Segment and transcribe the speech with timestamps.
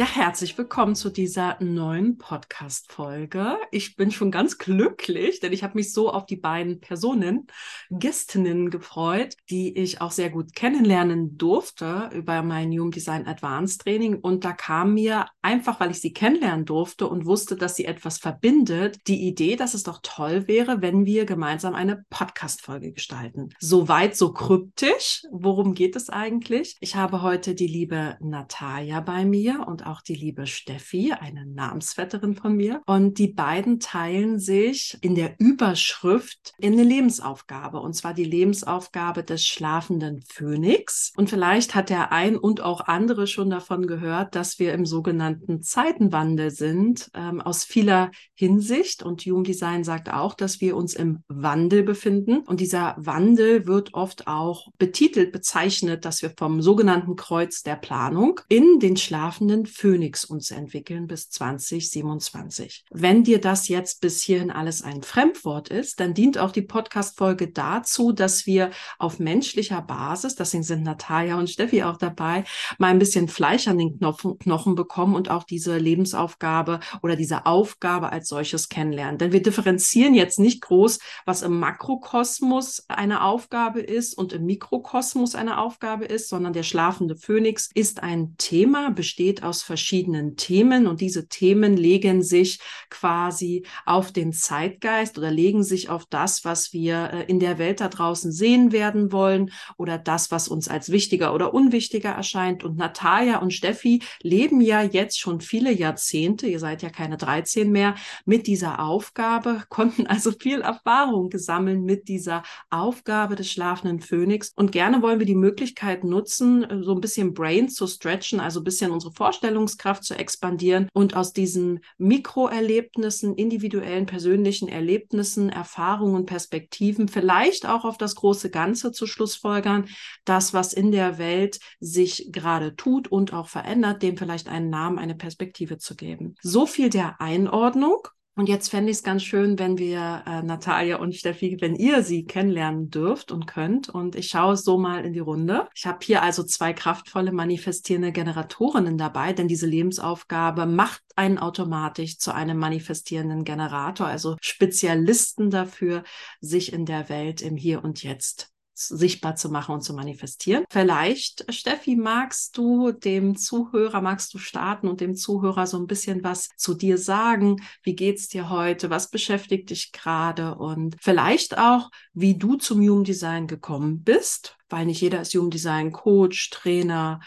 [0.00, 3.58] Ja, herzlich willkommen zu dieser neuen Podcast-Folge.
[3.70, 7.48] Ich bin schon ganz glücklich, denn ich habe mich so auf die beiden Personen,
[7.90, 14.14] Gästinnen gefreut, die ich auch sehr gut kennenlernen durfte über mein Human Design Advanced Training.
[14.14, 18.16] Und da kam mir einfach, weil ich sie kennenlernen durfte und wusste, dass sie etwas
[18.16, 23.50] verbindet, die Idee, dass es doch toll wäre, wenn wir gemeinsam eine Podcast-Folge gestalten.
[23.58, 25.24] Soweit so kryptisch.
[25.30, 26.78] Worum geht es eigentlich?
[26.80, 32.54] Ich habe heute die liebe Natalia bei mir und die liebe Steffi, eine Namensvetterin von
[32.54, 32.82] mir.
[32.86, 37.80] Und die beiden teilen sich in der Überschrift in eine Lebensaufgabe.
[37.80, 41.12] Und zwar die Lebensaufgabe des schlafenden Phönix.
[41.16, 45.62] Und vielleicht hat der ein und auch andere schon davon gehört, dass wir im sogenannten
[45.62, 49.02] Zeitenwandel sind, ähm, aus vieler Hinsicht.
[49.02, 52.38] Und Human Design sagt auch, dass wir uns im Wandel befinden.
[52.46, 58.40] Und dieser Wandel wird oft auch betitelt, bezeichnet, dass wir vom sogenannten Kreuz der Planung
[58.48, 62.84] in den schlafenden Phönix uns entwickeln bis 2027.
[62.90, 67.50] Wenn dir das jetzt bis hierhin alles ein Fremdwort ist, dann dient auch die Podcast-Folge
[67.50, 72.44] dazu, dass wir auf menschlicher Basis, deswegen sind Natalia und Steffi auch dabei,
[72.76, 78.12] mal ein bisschen Fleisch an den Knochen, bekommen und auch diese Lebensaufgabe oder diese Aufgabe
[78.12, 79.16] als solches kennenlernen.
[79.16, 85.34] Denn wir differenzieren jetzt nicht groß, was im Makrokosmos eine Aufgabe ist und im Mikrokosmos
[85.34, 91.00] eine Aufgabe ist, sondern der schlafende Phönix ist ein Thema, besteht aus verschiedenen Themen und
[91.00, 92.58] diese Themen legen sich
[92.88, 97.80] quasi auf den Zeitgeist oder legen sich auf das, was wir äh, in der Welt
[97.80, 102.64] da draußen sehen werden wollen oder das, was uns als wichtiger oder unwichtiger erscheint.
[102.64, 107.70] Und Natalia und Steffi leben ja jetzt schon viele Jahrzehnte, ihr seid ja keine 13
[107.70, 107.94] mehr,
[108.24, 114.52] mit dieser Aufgabe, konnten also viel Erfahrung gesammeln mit dieser Aufgabe des schlafenden Phönix.
[114.56, 118.60] Und gerne wollen wir die Möglichkeit nutzen, äh, so ein bisschen Brain zu stretchen, also
[118.60, 126.24] ein bisschen unsere Vorstellung Vorstellungskraft zu expandieren und aus diesen Mikroerlebnissen, individuellen, persönlichen Erlebnissen, Erfahrungen,
[126.24, 129.88] Perspektiven vielleicht auch auf das große Ganze zu schlussfolgern,
[130.24, 134.98] das, was in der Welt sich gerade tut und auch verändert, dem vielleicht einen Namen,
[134.98, 136.36] eine Perspektive zu geben.
[136.42, 138.06] So viel der Einordnung.
[138.36, 142.02] Und jetzt fände ich es ganz schön, wenn wir äh, Natalia und Steffi, wenn ihr
[142.02, 143.88] sie kennenlernen dürft und könnt.
[143.88, 145.68] Und ich schaue so mal in die Runde.
[145.74, 152.18] Ich habe hier also zwei kraftvolle manifestierende Generatorinnen dabei, denn diese Lebensaufgabe macht einen automatisch
[152.18, 156.04] zu einem manifestierenden Generator, also Spezialisten dafür,
[156.40, 158.52] sich in der Welt im Hier und Jetzt
[158.88, 160.64] sichtbar zu machen und zu manifestieren.
[160.70, 166.24] Vielleicht, Steffi, magst du dem Zuhörer, magst du starten und dem Zuhörer so ein bisschen
[166.24, 167.62] was zu dir sagen?
[167.82, 168.90] Wie geht's dir heute?
[168.90, 170.54] Was beschäftigt dich gerade?
[170.54, 175.50] Und vielleicht auch, wie du zum Human Design gekommen bist, weil nicht jeder ist Human
[175.50, 177.20] Design Coach, Trainer,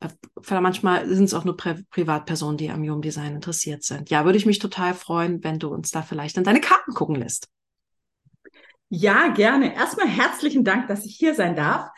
[0.00, 4.10] äh, manchmal sind es auch nur Pri Privatpersonen, die am Human Design interessiert sind.
[4.10, 7.16] Ja, würde ich mich total freuen, wenn du uns da vielleicht in deine Karten gucken
[7.16, 7.48] lässt.
[8.92, 9.74] Ja, gerne.
[9.74, 11.90] Erstmal herzlichen Dank, dass ich hier sein darf.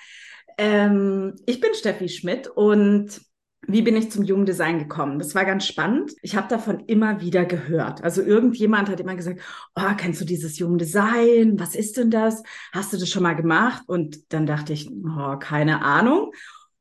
[0.58, 3.18] Ähm, ich bin Steffi Schmidt und
[3.66, 5.18] wie bin ich zum Human Design gekommen?
[5.18, 6.12] Das war ganz spannend.
[6.20, 8.04] Ich habe davon immer wieder gehört.
[8.04, 9.40] Also irgendjemand hat immer gesagt,
[9.74, 11.58] oh, kennst du dieses Human Design?
[11.58, 12.42] Was ist denn das?
[12.72, 13.84] Hast du das schon mal gemacht?
[13.86, 16.32] Und dann dachte ich, oh, keine Ahnung.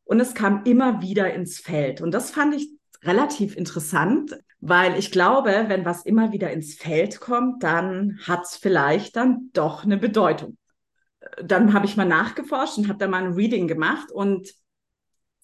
[0.03, 2.01] Und es kam immer wieder ins Feld.
[2.01, 2.69] Und das fand ich
[3.03, 8.57] relativ interessant, weil ich glaube, wenn was immer wieder ins Feld kommt, dann hat es
[8.57, 10.57] vielleicht dann doch eine Bedeutung.
[11.43, 14.49] Dann habe ich mal nachgeforscht und habe da mal ein Reading gemacht und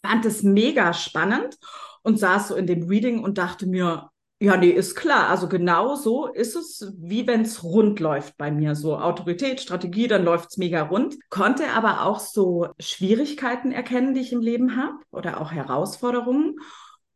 [0.01, 1.57] fand es mega spannend
[2.03, 5.29] und saß so in dem Reading und dachte mir, ja, nee, ist klar.
[5.29, 8.75] Also genau so ist es, wie wenn es rund läuft bei mir.
[8.75, 11.18] So Autorität, Strategie, dann läuft es mega rund.
[11.30, 16.57] Konnte aber auch so Schwierigkeiten erkennen, die ich im Leben habe oder auch Herausforderungen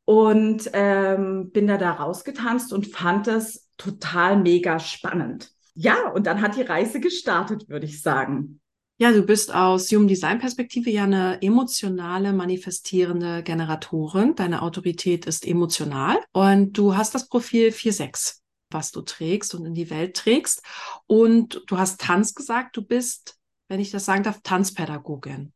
[0.06, 5.52] und ähm, bin da da rausgetanzt und fand es total mega spannend.
[5.74, 8.62] Ja, und dann hat die Reise gestartet, würde ich sagen.
[9.02, 14.36] Ja, du bist aus Human Design Perspektive ja eine emotionale, manifestierende Generatorin.
[14.36, 19.74] Deine Autorität ist emotional und du hast das Profil 4.6, was du trägst und in
[19.74, 20.62] die Welt trägst.
[21.08, 23.40] Und du hast Tanz gesagt, du bist,
[23.70, 25.52] wenn ich das sagen darf, Tanzpädagogin.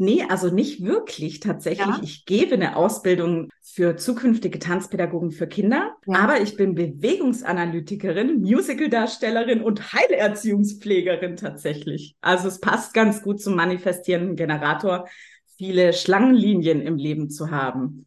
[0.00, 1.86] Nee, also nicht wirklich tatsächlich.
[1.86, 2.00] Ja.
[2.02, 6.20] Ich gebe eine Ausbildung für zukünftige Tanzpädagogen für Kinder, ja.
[6.20, 12.16] aber ich bin Bewegungsanalytikerin, Musicaldarstellerin und Heilerziehungspflegerin tatsächlich.
[12.22, 15.06] Also es passt ganz gut zum manifestierenden Generator
[15.58, 18.06] viele Schlangenlinien im Leben zu haben.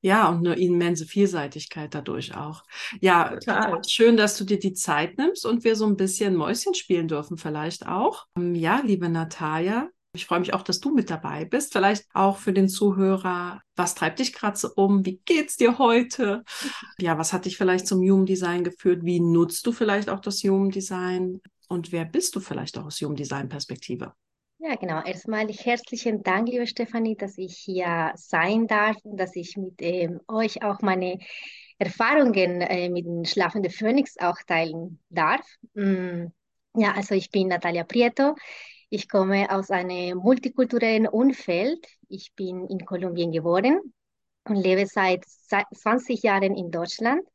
[0.00, 2.62] Ja, und eine immense Vielseitigkeit dadurch auch.
[3.02, 3.82] Ja, total.
[3.86, 7.36] schön, dass du dir die Zeit nimmst und wir so ein bisschen Mäuschen spielen dürfen,
[7.36, 8.24] vielleicht auch.
[8.38, 11.72] Ähm, ja, liebe Natalia, ich freue mich auch, dass du mit dabei bist.
[11.72, 15.06] Vielleicht auch für den Zuhörer, was treibt dich gerade so um?
[15.06, 16.42] Wie geht's dir heute?
[16.98, 19.04] Ja, was hat dich vielleicht zum Human Design geführt?
[19.04, 21.40] Wie nutzt du vielleicht auch das Human Design?
[21.68, 24.12] Und wer bist du vielleicht auch aus Human Design Perspektive?
[24.58, 25.02] Ja, genau.
[25.02, 30.20] Erstmal herzlichen Dank, liebe Stefanie, dass ich hier sein darf und dass ich mit ähm,
[30.28, 31.18] euch auch meine
[31.78, 35.46] Erfahrungen äh, mit dem schlafenden Phönix auch teilen darf.
[35.74, 36.26] Mm,
[36.74, 38.34] ja, also ich bin Natalia Prieto.
[38.88, 41.86] Ich komme aus einem multikulturellen Umfeld.
[42.08, 43.80] Ich bin in Kolumbien geboren
[44.44, 47.26] und lebe seit 20 Jahren in Deutschland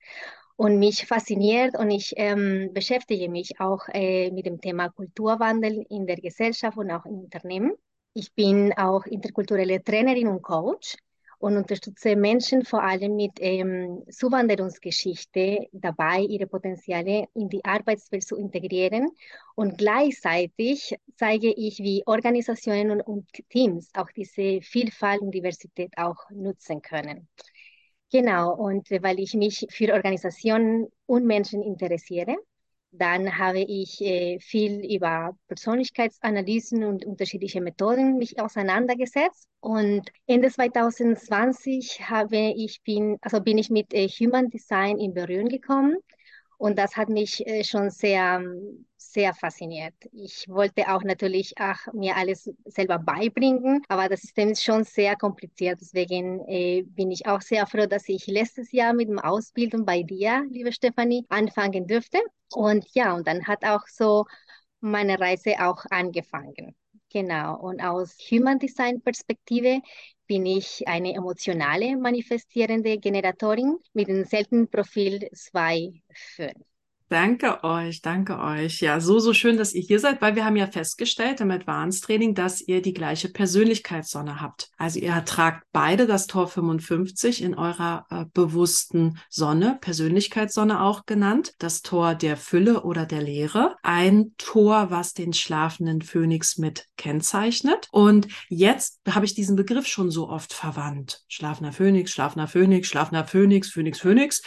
[0.55, 6.07] und mich fasziniert und ich ähm, beschäftige mich auch äh, mit dem Thema Kulturwandel in
[6.07, 7.73] der Gesellschaft und auch im Unternehmen.
[8.13, 10.95] Ich bin auch interkulturelle Trainerin und Coach
[11.41, 18.35] und unterstütze Menschen vor allem mit ähm, Zuwanderungsgeschichte dabei, ihre Potenziale in die Arbeitswelt zu
[18.35, 19.09] integrieren.
[19.55, 26.81] Und gleichzeitig zeige ich, wie Organisationen und, Teams auch diese Vielfalt und Diversität auch nutzen
[26.81, 27.27] können.
[28.11, 32.35] Genau, und weil ich mich für Organisationen und Menschen interessiere,
[32.91, 39.47] dann habe ich äh, viel über Persönlichkeitsanalysen und unterschiedliche Methoden mich auseinandergesetzt.
[39.61, 45.47] Und Ende 2020 habe ich bin, also bin ich mit äh, Human Design in Berührung
[45.47, 45.95] gekommen.
[46.61, 48.39] Und das hat mich äh, schon sehr,
[48.95, 49.95] sehr fasziniert.
[50.11, 55.15] Ich wollte auch natürlich auch mir alles selber beibringen, aber das System ist schon sehr
[55.15, 55.81] kompliziert.
[55.81, 60.03] Deswegen äh, bin ich auch sehr froh, dass ich letztes Jahr mit dem Ausbildung bei
[60.03, 62.19] dir, liebe Stefanie, anfangen durfte.
[62.53, 64.25] Und ja, und dann hat auch so
[64.81, 66.75] meine Reise auch angefangen.
[67.11, 67.59] Genau.
[67.59, 69.81] Und aus Human Design Perspektive
[70.27, 76.70] bin ich eine emotionale manifestierende Generatorin mit dem seltenen Profil 2.5.
[77.11, 78.79] Danke euch, danke euch.
[78.79, 82.05] Ja, so, so schön, dass ihr hier seid, weil wir haben ja festgestellt im Advanced
[82.05, 84.69] Training, dass ihr die gleiche Persönlichkeitssonne habt.
[84.77, 91.51] Also ihr tragt beide das Tor 55 in eurer äh, bewussten Sonne, Persönlichkeitssonne auch genannt,
[91.59, 93.75] das Tor der Fülle oder der Leere.
[93.83, 97.89] Ein Tor, was den schlafenden Phönix mit kennzeichnet.
[97.91, 101.23] Und jetzt habe ich diesen Begriff schon so oft verwandt.
[101.27, 104.41] Schlafender Phönix, schlafender Phönix, schlafender Phönix, Phönix, Phönix.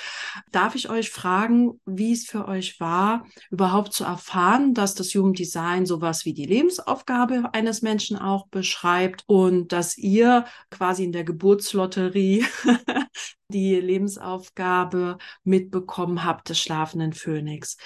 [0.51, 5.13] Darf ich euch fragen, wie es für euch euch war, überhaupt zu erfahren, dass das
[5.13, 11.25] Jugenddesign sowas wie die Lebensaufgabe eines Menschen auch beschreibt und dass ihr quasi in der
[11.25, 12.45] Geburtslotterie
[13.49, 17.77] die Lebensaufgabe mitbekommen habt des schlafenden Phönix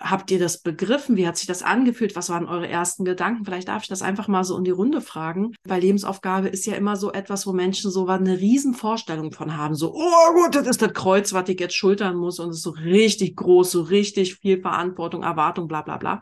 [0.00, 1.16] habt ihr das begriffen?
[1.16, 2.16] Wie hat sich das angefühlt?
[2.16, 3.44] Was waren eure ersten Gedanken?
[3.44, 6.74] Vielleicht darf ich das einfach mal so in die Runde fragen, weil Lebensaufgabe ist ja
[6.74, 9.74] immer so etwas, wo Menschen so eine riesen Vorstellung von haben.
[9.74, 12.62] So, oh gut, das ist das Kreuz, was ich jetzt schultern muss und es ist
[12.62, 16.20] so richtig groß, so richtig viel Verantwortung, Erwartung, bla bla bla.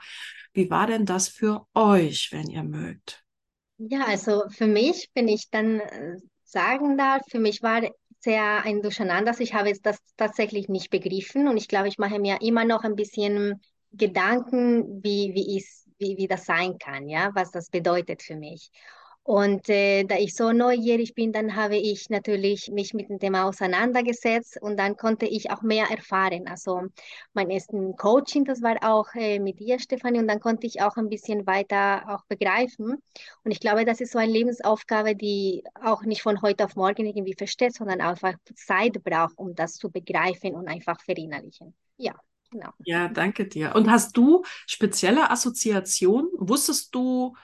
[0.53, 3.25] Wie war denn das für euch, wenn ihr mögt?
[3.79, 7.83] Ja, also für mich, wenn ich dann äh, sagen darf, für mich war
[8.21, 9.35] sehr ein Durcheinander.
[9.39, 12.97] Ich habe das tatsächlich nicht begriffen und ich glaube, ich mache mir immer noch ein
[12.97, 13.61] bisschen
[13.93, 18.71] Gedanken, wie, wie, ist, wie, wie das sein kann, ja, was das bedeutet für mich.
[19.29, 23.45] Und äh, da ich so neugierig bin, dann habe ich natürlich mich mit dem Thema
[23.45, 26.49] auseinandergesetzt und dann konnte ich auch mehr erfahren.
[26.49, 26.85] Also
[27.35, 30.97] mein ersten Coaching, das war auch äh, mit dir, Stefanie, und dann konnte ich auch
[30.97, 33.03] ein bisschen weiter auch begreifen.
[33.45, 37.05] Und ich glaube, das ist so eine Lebensaufgabe, die auch nicht von heute auf morgen
[37.05, 41.75] irgendwie versteht, sondern einfach Zeit braucht, um das zu begreifen und einfach verinnerlichen.
[41.99, 42.15] Ja.
[42.51, 42.71] Genau.
[42.87, 43.75] Ja, danke dir.
[43.75, 46.31] Und hast du spezielle Assoziationen?
[46.39, 47.35] Wusstest du,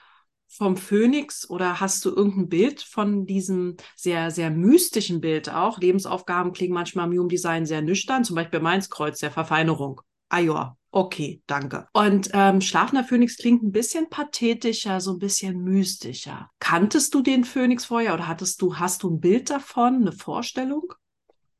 [0.47, 5.79] vom Phönix oder hast du irgendein Bild von diesem sehr, sehr mystischen Bild auch?
[5.79, 10.01] Lebensaufgaben klingen manchmal im Human Design sehr nüchtern, zum Beispiel meins Kreuz der Verfeinerung.
[10.29, 11.87] Ah ja, okay, danke.
[11.93, 16.49] Und ähm, Schlafender Phönix klingt ein bisschen pathetischer, so ein bisschen mystischer.
[16.59, 20.93] Kanntest du den Phönix vorher oder hattest du, hast du ein Bild davon, eine Vorstellung?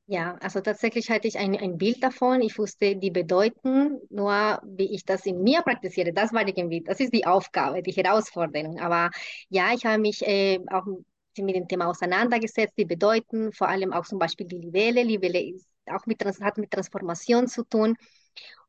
[0.07, 2.41] Ja, also tatsächlich hatte ich ein, ein Bild davon.
[2.41, 6.99] Ich wusste die Bedeutung, nur wie ich das in mir praktiziere, das war irgendwie, das
[6.99, 8.79] ist die Aufgabe, die Herausforderung.
[8.79, 9.09] Aber
[9.49, 10.85] ja, ich habe mich äh, auch
[11.39, 15.01] mit dem Thema auseinandergesetzt, die Bedeutung, vor allem auch zum Beispiel die Libelle.
[15.01, 17.95] Libelle ist auch mit, hat mit Transformation zu tun.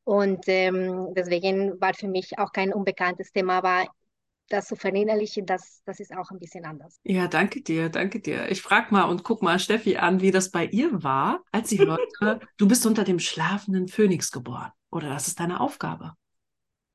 [0.05, 3.87] Und ähm, deswegen war für mich auch kein unbekanntes Thema, aber
[4.49, 6.99] das zu verinnerlichen, das, das ist auch ein bisschen anders.
[7.03, 8.51] Ja, danke dir, danke dir.
[8.51, 11.79] Ich frage mal und guck mal Steffi an, wie das bei ihr war, als sie
[11.79, 14.71] hörte, du bist unter dem schlafenden Phönix geboren.
[14.91, 16.15] Oder das ist deine Aufgabe.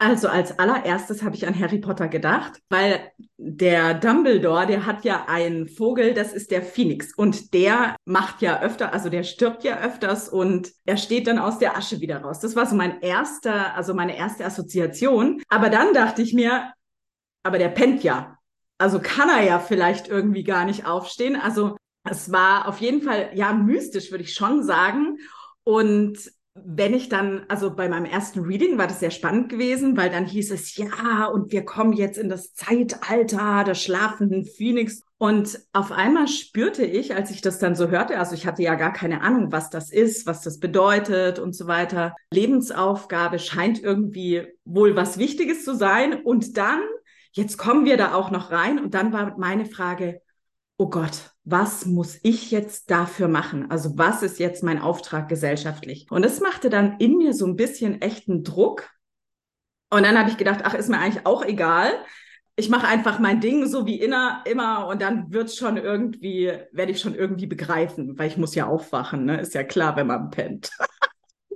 [0.02, 5.26] Also als allererstes habe ich an Harry Potter gedacht, weil der Dumbledore, der hat ja
[5.28, 9.80] einen Vogel, das ist der Phoenix und der macht ja öfter, also der stirbt ja
[9.80, 12.40] öfters und er steht dann aus der Asche wieder raus.
[12.40, 15.44] Das war so mein erster, also meine erste Assoziation.
[15.50, 16.74] Aber dann dachte ich mir,
[17.44, 18.38] aber der pennt ja.
[18.78, 21.36] Also kann er ja vielleicht irgendwie gar nicht aufstehen.
[21.36, 21.78] Also
[22.10, 25.18] es war auf jeden Fall ja mystisch, würde ich schon sagen.
[25.64, 26.18] Und
[26.54, 30.26] wenn ich dann, also bei meinem ersten Reading war das sehr spannend gewesen, weil dann
[30.26, 35.02] hieß es, ja, und wir kommen jetzt in das Zeitalter der schlafenden Phoenix.
[35.18, 38.76] Und auf einmal spürte ich, als ich das dann so hörte, also ich hatte ja
[38.76, 42.16] gar keine Ahnung, was das ist, was das bedeutet und so weiter.
[42.34, 46.22] Lebensaufgabe scheint irgendwie wohl was Wichtiges zu sein.
[46.22, 46.82] Und dann,
[47.32, 48.80] jetzt kommen wir da auch noch rein.
[48.80, 50.22] Und dann war meine Frage,
[50.78, 53.70] oh Gott, was muss ich jetzt dafür machen?
[53.70, 56.08] Also was ist jetzt mein Auftrag gesellschaftlich?
[56.10, 58.90] Und es machte dann in mir so ein bisschen echten Druck.
[59.90, 61.92] Und dann habe ich gedacht, ach, ist mir eigentlich auch egal.
[62.56, 66.92] Ich mache einfach mein Ding so wie inner, immer und dann wird schon irgendwie, werde
[66.92, 69.40] ich schon irgendwie begreifen, weil ich muss ja aufwachen, ne?
[69.40, 70.72] Ist ja klar, wenn man pennt.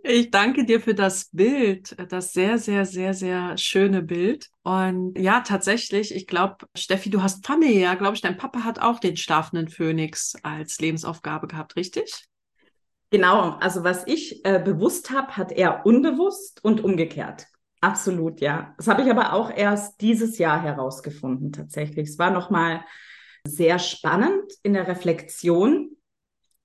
[0.07, 4.51] Ich danke dir für das Bild, das sehr, sehr, sehr, sehr schöne Bild.
[4.61, 8.99] Und ja, tatsächlich, ich glaube, Steffi, du hast familiär, glaube ich, dein Papa hat auch
[8.99, 12.27] den schlafenden Phönix als Lebensaufgabe gehabt, richtig?
[13.09, 17.47] Genau, also was ich äh, bewusst habe, hat er unbewusst und umgekehrt.
[17.81, 18.75] Absolut, ja.
[18.77, 22.09] Das habe ich aber auch erst dieses Jahr herausgefunden, tatsächlich.
[22.09, 22.85] Es war nochmal
[23.43, 25.97] sehr spannend in der Reflexion.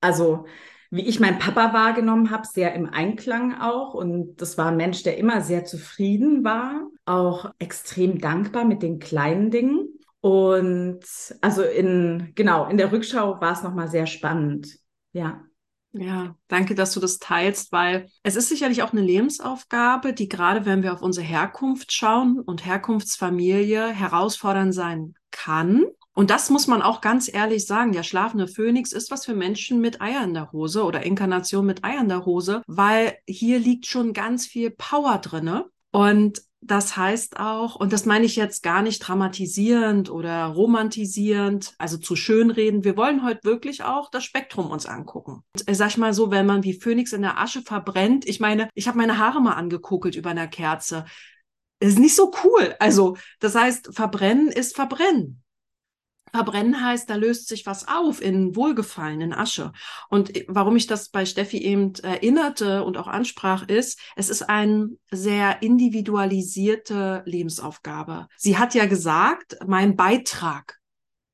[0.02, 0.44] Also
[0.90, 3.94] wie ich meinen Papa wahrgenommen habe, sehr im Einklang auch.
[3.94, 8.98] Und das war ein Mensch, der immer sehr zufrieden war, auch extrem dankbar mit den
[8.98, 9.88] kleinen Dingen.
[10.20, 11.04] Und
[11.40, 14.68] also in, genau, in der Rückschau war es nochmal sehr spannend.
[15.12, 15.44] Ja.
[15.92, 20.64] Ja, danke, dass du das teilst, weil es ist sicherlich auch eine Lebensaufgabe, die gerade
[20.64, 25.86] wenn wir auf unsere Herkunft schauen und Herkunftsfamilie herausfordernd sein kann.
[26.14, 27.92] Und das muss man auch ganz ehrlich sagen.
[27.92, 31.84] Der schlafende Phönix ist was für Menschen mit Eier in der Hose oder Inkarnation mit
[31.84, 35.66] Eier in der Hose, weil hier liegt schon ganz viel Power drinne.
[35.92, 41.96] Und das heißt auch, und das meine ich jetzt gar nicht dramatisierend oder romantisierend, also
[41.96, 42.84] zu schönreden.
[42.84, 45.42] Wir wollen heute wirklich auch das Spektrum uns angucken.
[45.54, 48.40] Und, äh, sag ich mal so, wenn man wie Phönix in der Asche verbrennt, ich
[48.40, 51.06] meine, ich habe meine Haare mal angekuckelt über einer Kerze.
[51.82, 52.74] ist nicht so cool.
[52.78, 55.39] Also, das heißt, verbrennen ist verbrennen.
[56.32, 59.72] Verbrennen heißt, da löst sich was auf in Wohlgefallen, in Asche.
[60.08, 64.90] Und warum ich das bei Steffi eben erinnerte und auch ansprach, ist, es ist eine
[65.10, 68.28] sehr individualisierte Lebensaufgabe.
[68.36, 70.79] Sie hat ja gesagt, mein Beitrag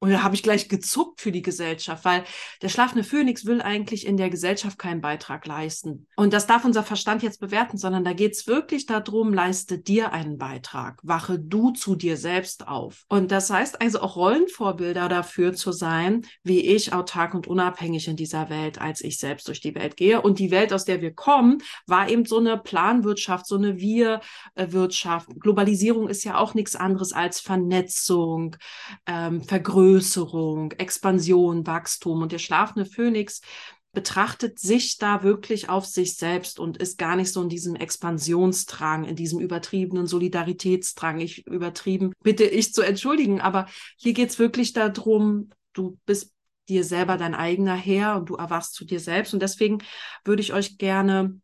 [0.06, 2.22] und da habe ich gleich gezuckt für die Gesellschaft, weil
[2.62, 6.06] der schlafende Phönix will eigentlich in der Gesellschaft keinen Beitrag leisten.
[6.14, 10.12] Und das darf unser Verstand jetzt bewerten, sondern da geht es wirklich darum, leiste dir
[10.12, 13.02] einen Beitrag, wache du zu dir selbst auf.
[13.08, 18.14] Und das heißt also auch Rollenvorbilder dafür zu sein, wie ich autark und unabhängig in
[18.14, 20.22] dieser Welt, als ich selbst durch die Welt gehe.
[20.22, 25.30] Und die Welt, aus der wir kommen, war eben so eine Planwirtschaft, so eine Wir-Wirtschaft.
[25.40, 28.54] Globalisierung ist ja auch nichts anderes als Vernetzung,
[29.08, 32.22] ähm, Vergrößerung Vergrößerung, Expansion, Wachstum.
[32.22, 33.40] Und der schlafende Phönix
[33.92, 39.04] betrachtet sich da wirklich auf sich selbst und ist gar nicht so in diesem Expansionsdrang,
[39.04, 41.20] in diesem übertriebenen Solidaritätsdrang.
[41.20, 46.34] Ich übertrieben, bitte ich zu entschuldigen, aber hier geht es wirklich darum, du bist
[46.68, 49.32] dir selber dein eigener Herr und du erwachst zu dir selbst.
[49.32, 49.78] Und deswegen
[50.24, 51.40] würde ich euch gerne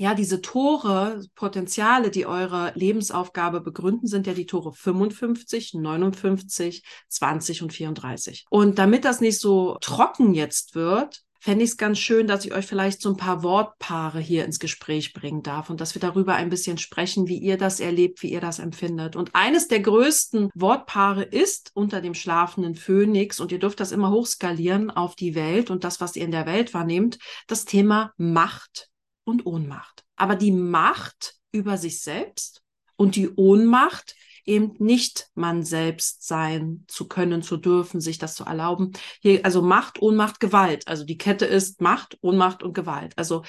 [0.00, 7.62] ja, diese Tore, Potenziale, die eure Lebensaufgabe begründen, sind ja die Tore 55, 59, 20
[7.62, 8.46] und 34.
[8.48, 12.54] Und damit das nicht so trocken jetzt wird, fände ich es ganz schön, dass ich
[12.54, 16.34] euch vielleicht so ein paar Wortpaare hier ins Gespräch bringen darf und dass wir darüber
[16.34, 19.16] ein bisschen sprechen, wie ihr das erlebt, wie ihr das empfindet.
[19.16, 24.10] Und eines der größten Wortpaare ist unter dem schlafenden Phönix, und ihr dürft das immer
[24.10, 28.89] hochskalieren auf die Welt und das, was ihr in der Welt wahrnehmt, das Thema Macht
[29.30, 30.04] und Ohnmacht.
[30.16, 32.62] Aber die Macht über sich selbst
[32.96, 38.44] und die Ohnmacht, eben nicht man selbst sein zu können, zu dürfen, sich das zu
[38.44, 38.92] erlauben.
[39.20, 40.88] Hier, also Macht, Ohnmacht, Gewalt.
[40.88, 43.16] Also die Kette ist Macht, Ohnmacht und Gewalt.
[43.16, 43.42] Also,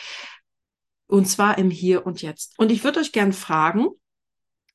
[1.07, 2.57] und zwar im Hier und Jetzt.
[2.57, 3.87] Und ich würde euch gern fragen,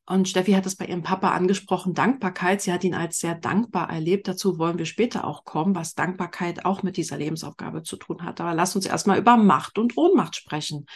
[0.08, 2.62] und Steffi hat es bei ihrem Papa angesprochen, Dankbarkeit.
[2.62, 4.28] Sie hat ihn als sehr dankbar erlebt.
[4.28, 8.40] Dazu wollen wir später auch kommen, was Dankbarkeit auch mit dieser Lebensaufgabe zu tun hat.
[8.40, 10.86] Aber lasst uns erstmal über Macht und Ohnmacht sprechen.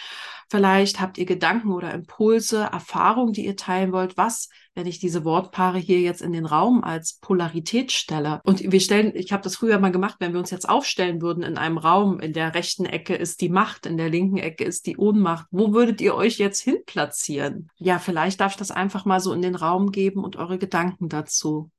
[0.48, 4.16] Vielleicht habt ihr Gedanken oder Impulse, Erfahrungen, die ihr teilen wollt.
[4.16, 8.40] Was wenn ich diese Wortpaare hier jetzt in den Raum als Polarität stelle.
[8.44, 11.42] Und wir stellen, ich habe das früher mal gemacht, wenn wir uns jetzt aufstellen würden
[11.42, 14.86] in einem Raum, in der rechten Ecke ist die Macht, in der linken Ecke ist
[14.86, 15.46] die Ohnmacht.
[15.50, 17.68] Wo würdet ihr euch jetzt hin platzieren?
[17.76, 20.58] Ja, vielleicht darf ich das einfach einfach mal so in den Raum geben und eure
[20.58, 21.70] Gedanken dazu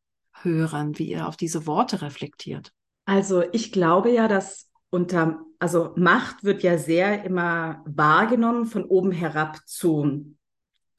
[0.42, 2.72] hören, wie ihr auf diese Worte reflektiert.
[3.06, 9.12] Also ich glaube ja, dass unter, also Macht wird ja sehr immer wahrgenommen von oben
[9.12, 10.36] herab zu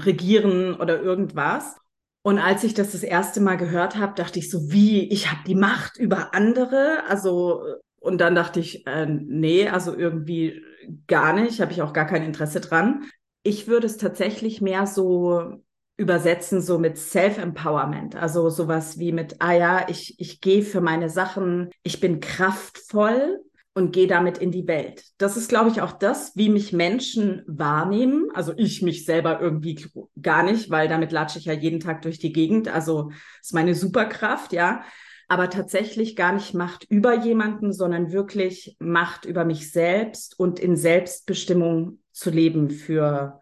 [0.00, 1.76] regieren oder irgendwas.
[2.22, 5.42] Und als ich das das erste Mal gehört habe, dachte ich so, wie, ich habe
[5.46, 7.02] die Macht über andere.
[7.08, 7.64] Also,
[7.98, 10.62] und dann dachte ich, äh, nee, also irgendwie
[11.08, 13.04] gar nicht, habe ich auch gar kein Interesse dran.
[13.42, 15.62] Ich würde es tatsächlich mehr so
[16.02, 18.16] übersetzen, so mit Self-Empowerment.
[18.16, 23.40] Also sowas wie mit, ah ja, ich, ich gehe für meine Sachen, ich bin kraftvoll
[23.72, 25.04] und gehe damit in die Welt.
[25.16, 28.28] Das ist, glaube ich, auch das, wie mich Menschen wahrnehmen.
[28.34, 29.86] Also ich mich selber irgendwie
[30.20, 32.68] gar nicht, weil damit latsche ich ja jeden Tag durch die Gegend.
[32.68, 34.82] Also ist meine Superkraft, ja.
[35.28, 40.76] Aber tatsächlich gar nicht Macht über jemanden, sondern wirklich Macht über mich selbst und in
[40.76, 43.40] Selbstbestimmung zu leben für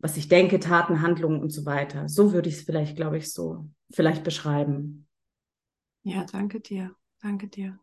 [0.00, 2.08] was ich denke, Taten, Handlungen und so weiter.
[2.08, 5.06] So würde ich es vielleicht, glaube ich, so vielleicht beschreiben.
[6.02, 6.94] Ja, danke dir.
[7.22, 7.78] Danke dir.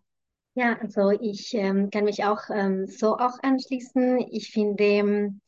[0.55, 4.17] Ja, also ich ähm, kann mich auch ähm, so auch anschließen.
[4.31, 5.41] Ich finde, ähm,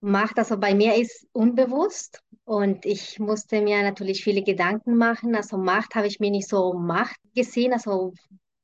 [0.00, 5.34] Macht, also bei mir ist unbewusst und ich musste mir natürlich viele Gedanken machen.
[5.34, 8.12] Also Macht habe ich mir nicht so Macht gesehen, also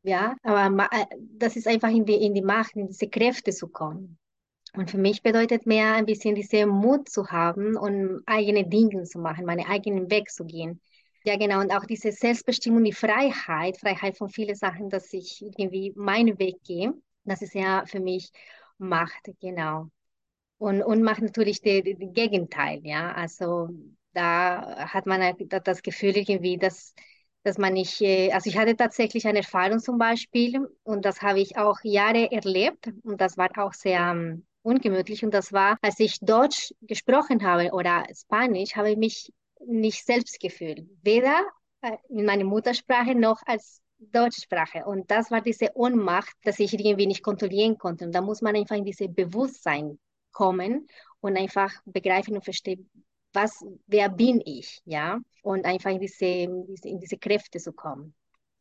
[0.03, 1.07] ja, aber äh,
[1.39, 4.19] das ist einfach in die, in die Macht, in diese Kräfte zu kommen.
[4.75, 9.19] Und für mich bedeutet mehr ein bisschen diese Mut zu haben und eigene Dinge zu
[9.19, 10.81] machen, meinen eigenen Weg zu gehen.
[11.25, 11.61] Ja, genau.
[11.61, 16.63] Und auch diese Selbstbestimmung, die Freiheit, Freiheit von vielen Sachen, dass ich irgendwie meinen Weg
[16.65, 16.95] gehe.
[17.25, 18.31] Das ist ja für mich
[18.79, 19.89] Macht, genau.
[20.59, 23.13] Und, und macht natürlich das Gegenteil, ja.
[23.13, 23.69] Also
[24.13, 25.37] da hat man halt
[25.67, 26.95] das Gefühl irgendwie, dass,
[27.45, 31.41] dass man nicht, äh, also ich hatte tatsächlich eine Erfahrung zum Beispiel und das habe
[31.41, 35.99] ich auch Jahre erlebt und das war auch sehr ähm, ungemütlich und das war, als
[36.01, 39.33] ich Deutsch gesprochen habe oder Spanisch, habe ich mich
[39.67, 40.87] nicht selbst gefühlt.
[41.03, 41.43] Weder
[41.83, 44.85] äh, in meiner Muttersprache noch als Deutschsprache.
[44.85, 48.05] Und das war diese Ohnmacht, dass ich irgendwie nicht kontrollieren konnte.
[48.05, 49.99] Und da muss man einfach in dieses Bewusstsein
[50.33, 50.89] kommen
[51.21, 52.91] und einfach begreifen und verstehen,
[53.33, 55.19] was, wer bin ich, ja?
[55.43, 58.15] Und einfach in diese, in diese Kräfte zu kommen.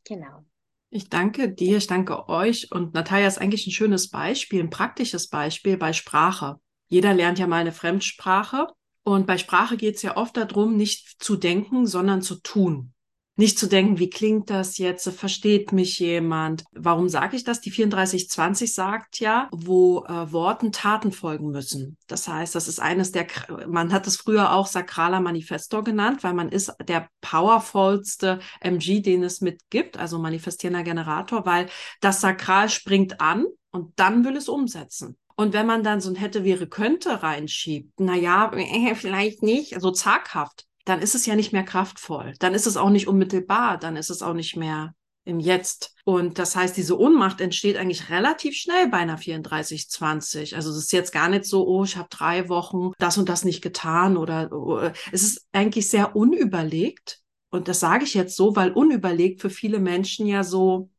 [0.04, 0.46] Genau.
[0.93, 2.69] Ich danke dir, ich danke euch.
[2.71, 6.60] Und Natalia ist eigentlich ein schönes Beispiel, ein praktisches Beispiel bei Sprache.
[6.89, 8.67] Jeder lernt ja mal eine Fremdsprache
[9.04, 12.93] und bei Sprache geht es ja oft darum, nicht zu denken, sondern zu tun.
[13.38, 15.08] Nicht zu denken, wie klingt das jetzt?
[15.10, 16.65] Versteht mich jemand?
[16.74, 17.62] Warum sage ich das?
[17.62, 21.98] Die 3420 sagt ja, wo äh, Worten Taten folgen müssen.
[22.08, 23.28] Das heißt, das ist eines der,
[23.67, 29.24] man hat es früher auch sakraler Manifestor genannt, weil man ist der powervollste MG, den
[29.24, 31.67] es mitgibt, also manifestierender Generator, weil
[32.02, 35.17] das Sakral springt an und dann will es umsetzen.
[35.38, 38.52] Und wenn man dann so ein hätte, wäre, könnte reinschiebt, na ja,
[38.96, 42.34] vielleicht nicht, so zaghaft, dann ist es ja nicht mehr kraftvoll.
[42.39, 45.96] Dann ist es auch nicht unmittelbar, dann ist es auch nicht mehr im Jetzt.
[46.04, 50.56] Und das heißt, diese Ohnmacht entsteht eigentlich relativ schnell bei einer 34-20.
[50.56, 53.46] Also es ist jetzt gar nicht so, oh, ich habe drei Wochen das und das
[53.46, 54.80] nicht getan oder oh,
[55.12, 57.20] es ist eigentlich sehr unüberlegt.
[57.52, 60.89] Und das sage ich jetzt so, weil unüberlegt für viele Menschen ja so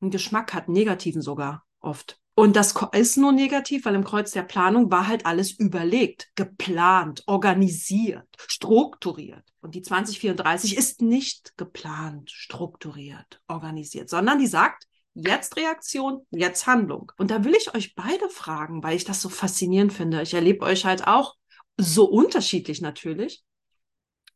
[0.00, 2.20] einen Geschmack hat, negativen sogar oft.
[2.38, 7.22] Und das ist nur negativ, weil im Kreuz der Planung war halt alles überlegt, geplant,
[7.26, 9.42] organisiert, strukturiert.
[9.62, 17.10] Und die 2034 ist nicht geplant, strukturiert, organisiert, sondern die sagt, jetzt Reaktion, jetzt Handlung.
[17.16, 20.20] Und da will ich euch beide fragen, weil ich das so faszinierend finde.
[20.20, 21.36] Ich erlebe euch halt auch
[21.78, 23.44] so unterschiedlich natürlich,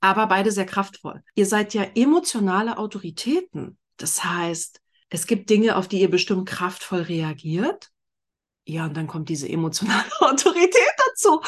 [0.00, 1.22] aber beide sehr kraftvoll.
[1.34, 3.76] Ihr seid ja emotionale Autoritäten.
[3.98, 7.89] Das heißt, es gibt Dinge, auf die ihr bestimmt kraftvoll reagiert.
[8.70, 11.40] Ja, und dann kommt diese emotionale Autorität dazu.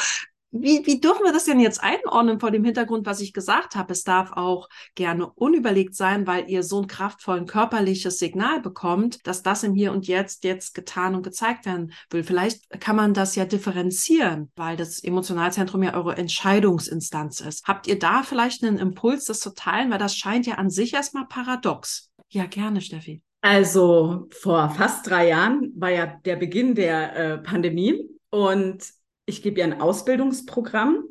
[0.51, 3.93] Wie, wie dürfen wir das denn jetzt einordnen vor dem Hintergrund, was ich gesagt habe?
[3.93, 9.41] Es darf auch gerne unüberlegt sein, weil ihr so ein kraftvollen körperliches Signal bekommt, dass
[9.41, 12.23] das im Hier und Jetzt jetzt getan und gezeigt werden will.
[12.23, 17.63] Vielleicht kann man das ja differenzieren, weil das Emotionalzentrum ja eure Entscheidungsinstanz ist.
[17.65, 19.89] Habt ihr da vielleicht einen Impuls, das zu teilen?
[19.91, 22.11] Weil das scheint ja an sich erstmal paradox.
[22.29, 23.23] Ja, gerne, Steffi.
[23.43, 28.85] Also vor fast drei Jahren war ja der Beginn der äh, Pandemie und
[29.25, 31.03] ich gebe ja ein Ausbildungsprogramm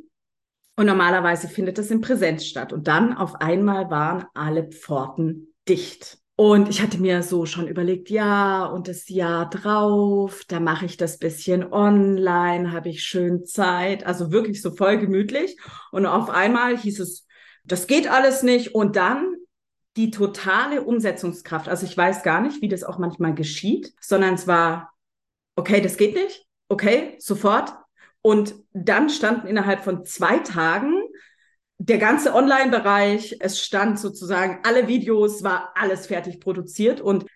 [0.77, 2.73] und normalerweise findet das in Präsenz statt.
[2.73, 6.21] Und dann auf einmal waren alle Pforten dicht.
[6.35, 10.97] Und ich hatte mir so schon überlegt, ja, und das Jahr drauf, da mache ich
[10.97, 15.59] das bisschen online, habe ich schön Zeit, also wirklich so voll gemütlich.
[15.90, 17.27] Und auf einmal hieß es,
[17.64, 18.75] das geht alles nicht.
[18.75, 19.37] Und dann
[19.96, 21.68] die totale Umsetzungskraft.
[21.68, 24.92] Also ich weiß gar nicht, wie das auch manchmal geschieht, sondern es war,
[25.57, 27.72] okay, das geht nicht, okay, sofort.
[28.22, 31.02] Und dann standen innerhalb von zwei Tagen
[31.78, 37.26] der ganze Online-Bereich, es stand sozusagen alle Videos, war alles fertig produziert und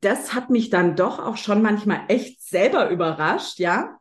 [0.00, 3.98] das hat mich dann doch auch schon manchmal echt selber überrascht, ja.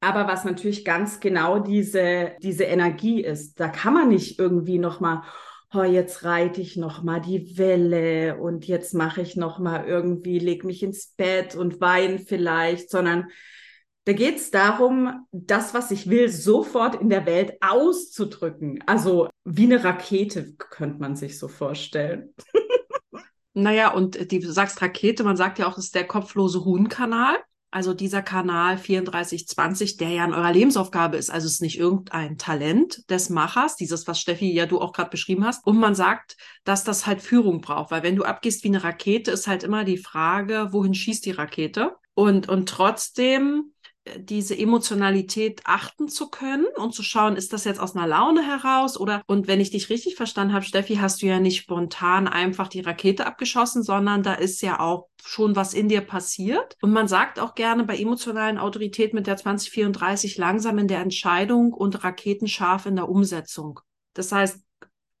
[0.00, 5.22] Aber was natürlich ganz genau diese, diese Energie ist, da kann man nicht irgendwie nochmal,
[5.72, 10.82] oh, jetzt reite ich nochmal die Welle und jetzt mache ich nochmal irgendwie, leg mich
[10.82, 13.28] ins Bett und weine vielleicht, sondern
[14.06, 18.78] da geht es darum, das, was ich will, sofort in der Welt auszudrücken.
[18.86, 22.32] Also wie eine Rakete könnte man sich so vorstellen.
[23.52, 27.36] naja, und die, du sagst Rakete, man sagt ja auch, das ist der kopflose Huhnkanal.
[27.76, 31.28] Also dieser Kanal 3420, der ja in eurer Lebensaufgabe ist.
[31.28, 35.10] Also es ist nicht irgendein Talent des Machers, dieses, was Steffi ja du auch gerade
[35.10, 35.66] beschrieben hast.
[35.66, 39.30] Und man sagt, dass das halt Führung braucht, weil wenn du abgehst wie eine Rakete,
[39.30, 41.92] ist halt immer die Frage, wohin schießt die Rakete?
[42.14, 43.74] Und, und trotzdem
[44.18, 48.98] diese Emotionalität achten zu können und zu schauen, ist das jetzt aus einer Laune heraus
[48.98, 52.68] oder und wenn ich dich richtig verstanden habe, Steffi, hast du ja nicht spontan einfach
[52.68, 56.76] die Rakete abgeschossen, sondern da ist ja auch schon was in dir passiert.
[56.80, 61.72] Und man sagt auch gerne bei emotionalen Autorität mit der 2034 langsam in der Entscheidung
[61.72, 63.80] und raketenscharf in der Umsetzung.
[64.14, 64.65] Das heißt,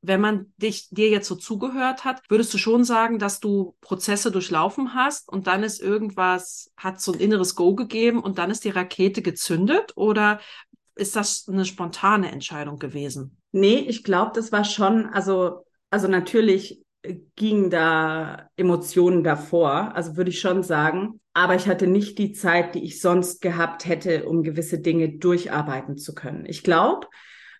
[0.06, 4.30] wenn man dich, dir jetzt so zugehört hat, würdest du schon sagen, dass du Prozesse
[4.30, 8.64] durchlaufen hast und dann ist irgendwas, hat so ein inneres Go gegeben und dann ist
[8.64, 10.40] die Rakete gezündet oder
[10.94, 13.38] ist das eine spontane Entscheidung gewesen?
[13.52, 16.82] Nee, ich glaube, das war schon, also, also natürlich
[17.36, 21.20] gingen da Emotionen davor, also würde ich schon sagen.
[21.34, 25.96] Aber ich hatte nicht die Zeit, die ich sonst gehabt hätte, um gewisse Dinge durcharbeiten
[25.98, 26.46] zu können.
[26.46, 27.06] Ich glaube,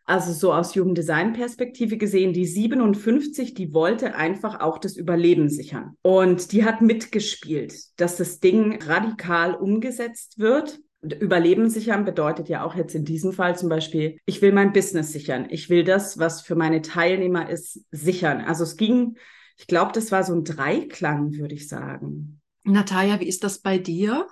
[0.07, 5.97] also so aus Jugenddesign-Perspektive gesehen, die 57, die wollte einfach auch das Überleben sichern.
[6.03, 10.79] Und die hat mitgespielt, dass das Ding radikal umgesetzt wird.
[11.03, 15.13] Überleben sichern bedeutet ja auch jetzt in diesem Fall zum Beispiel, ich will mein Business
[15.13, 15.47] sichern.
[15.51, 18.41] Ich will das, was für meine Teilnehmer ist, sichern.
[18.41, 19.17] Also es ging,
[19.57, 22.41] ich glaube, das war so ein Dreiklang, würde ich sagen.
[22.63, 24.27] Natalia, wie ist das bei dir?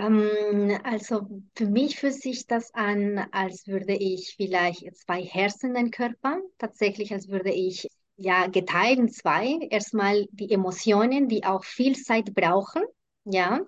[0.00, 5.74] Ähm, also für mich fühlt sich das an, als würde ich vielleicht zwei Herzen in
[5.74, 7.86] den Körper, tatsächlich als würde ich
[8.16, 9.58] ja geteilt in zwei.
[9.70, 12.82] Erstmal die Emotionen, die auch viel Zeit brauchen,
[13.24, 13.60] ja,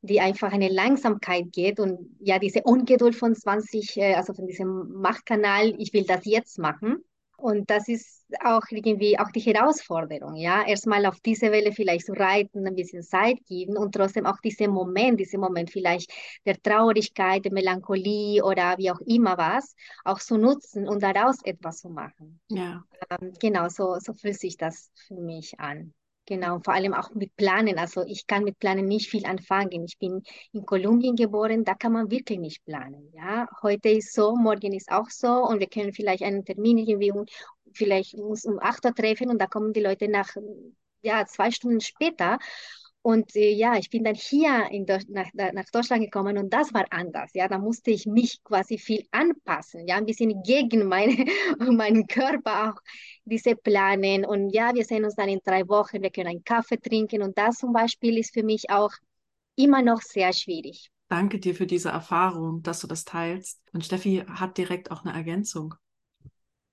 [0.00, 4.90] die einfach eine Langsamkeit geht und ja, diese Ungeduld von 20, äh, also von diesem
[5.00, 7.04] Machtkanal, ich will das jetzt machen.
[7.44, 10.66] Und das ist auch irgendwie auch die Herausforderung, ja.
[10.66, 14.70] Erstmal auf diese Welle vielleicht zu reiten, ein bisschen Zeit geben und trotzdem auch diesen
[14.70, 16.10] Moment, diesen Moment vielleicht
[16.46, 21.80] der Traurigkeit, der Melancholie oder wie auch immer was, auch zu nutzen und daraus etwas
[21.82, 22.40] zu machen.
[22.48, 22.82] Ja.
[23.10, 25.92] Ähm, genau, so, so fühlt sich das für mich an.
[26.26, 27.78] Genau, vor allem auch mit Planen.
[27.78, 29.84] Also ich kann mit Planen nicht viel anfangen.
[29.84, 33.10] Ich bin in Kolumbien geboren, da kann man wirklich nicht planen.
[33.14, 37.12] Ja, heute ist so, morgen ist auch so und wir können vielleicht einen Termin irgendwie
[37.12, 37.26] um,
[37.74, 40.34] vielleicht uns um 8 Uhr treffen und da kommen die Leute nach
[41.02, 42.38] ja, zwei Stunden später
[43.04, 46.86] und äh, ja, ich bin dann hier in nach, nach Deutschland gekommen und das war
[46.88, 47.32] anders.
[47.34, 51.26] Ja, da musste ich mich quasi viel anpassen, ja, ein bisschen gegen meine,
[51.58, 52.80] meinen Körper auch
[53.26, 54.24] diese planen.
[54.24, 57.36] Und ja, wir sehen uns dann in drei Wochen, wir können einen Kaffee trinken und
[57.36, 58.92] das zum Beispiel ist für mich auch
[59.54, 60.90] immer noch sehr schwierig.
[61.08, 63.60] Danke dir für diese Erfahrung, dass du das teilst.
[63.74, 65.74] Und Steffi hat direkt auch eine Ergänzung.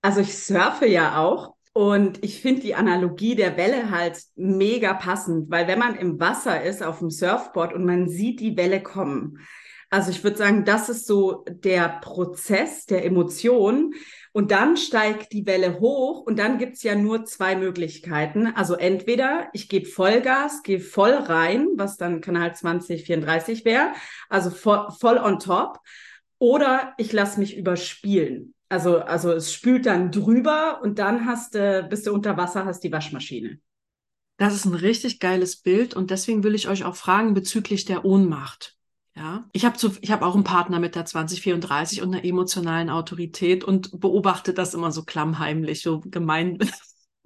[0.00, 5.50] Also ich surfe ja auch und ich finde die Analogie der Welle halt mega passend,
[5.50, 9.38] weil wenn man im Wasser ist auf dem Surfboard und man sieht die Welle kommen,
[9.92, 13.92] also ich würde sagen, das ist so der Prozess der Emotion.
[14.32, 18.46] Und dann steigt die Welle hoch und dann gibt's ja nur zwei Möglichkeiten.
[18.46, 23.92] Also entweder ich gebe Vollgas, gehe voll rein, was dann Kanal 2034 wäre,
[24.30, 25.78] also voll, voll on top,
[26.38, 28.54] oder ich lasse mich überspielen.
[28.72, 32.80] Also, also es spült dann drüber und dann hast du, bist du unter Wasser, hast
[32.80, 33.58] die Waschmaschine.
[34.38, 38.06] Das ist ein richtig geiles Bild und deswegen will ich euch auch fragen bezüglich der
[38.06, 38.78] Ohnmacht.
[39.14, 43.62] Ja, ich habe ich habe auch einen Partner mit der 2034 und einer emotionalen Autorität
[43.62, 46.58] und beobachte das immer so klammheimlich, so gemein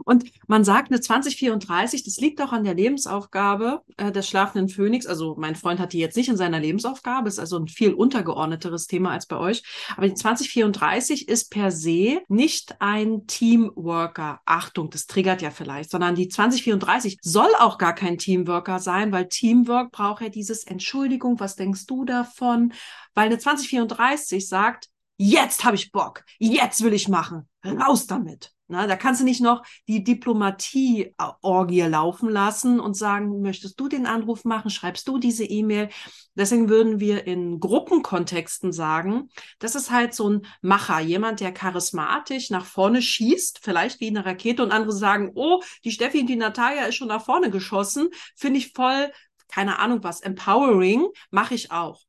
[0.04, 5.06] und man sagt eine 2034, das liegt auch an der Lebensaufgabe äh, des schlafenden Phönix.
[5.06, 8.86] Also mein Freund hat die jetzt nicht in seiner Lebensaufgabe, ist also ein viel untergeordneteres
[8.86, 9.62] Thema als bei euch.
[9.96, 14.40] Aber die 2034 ist per se nicht ein Teamworker.
[14.44, 19.28] Achtung, das triggert ja vielleicht, sondern die 2034 soll auch gar kein Teamworker sein, weil
[19.28, 22.72] Teamwork braucht ja dieses Entschuldigung, was denkst du davon?
[23.14, 28.55] Weil eine 2034 sagt, jetzt habe ich Bock, jetzt will ich machen, raus damit.
[28.68, 34.06] Na, da kannst du nicht noch die Diplomatie-Orgie laufen lassen und sagen, möchtest du den
[34.06, 35.88] Anruf machen, schreibst du diese E-Mail.
[36.34, 42.50] Deswegen würden wir in Gruppenkontexten sagen, das ist halt so ein Macher, jemand, der charismatisch
[42.50, 46.36] nach vorne schießt, vielleicht wie eine Rakete und andere sagen, oh, die Steffi und die
[46.36, 49.12] Natalia ist schon nach vorne geschossen, finde ich voll,
[49.48, 52.02] keine Ahnung was, empowering, mache ich auch.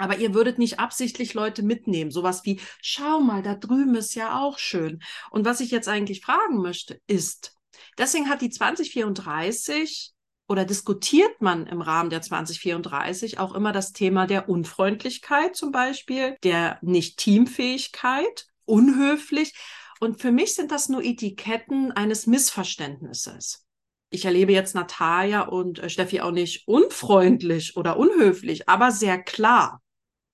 [0.00, 2.10] Aber ihr würdet nicht absichtlich Leute mitnehmen.
[2.10, 5.02] Sowas wie, schau mal, da drüben ist ja auch schön.
[5.30, 7.54] Und was ich jetzt eigentlich fragen möchte, ist,
[7.98, 10.12] deswegen hat die 2034
[10.48, 16.36] oder diskutiert man im Rahmen der 2034 auch immer das Thema der Unfreundlichkeit zum Beispiel,
[16.44, 19.52] der Nicht-Teamfähigkeit, unhöflich.
[20.00, 23.66] Und für mich sind das nur Etiketten eines Missverständnisses
[24.10, 29.80] ich erlebe jetzt Natalia und äh, Steffi auch nicht unfreundlich oder unhöflich, aber sehr klar.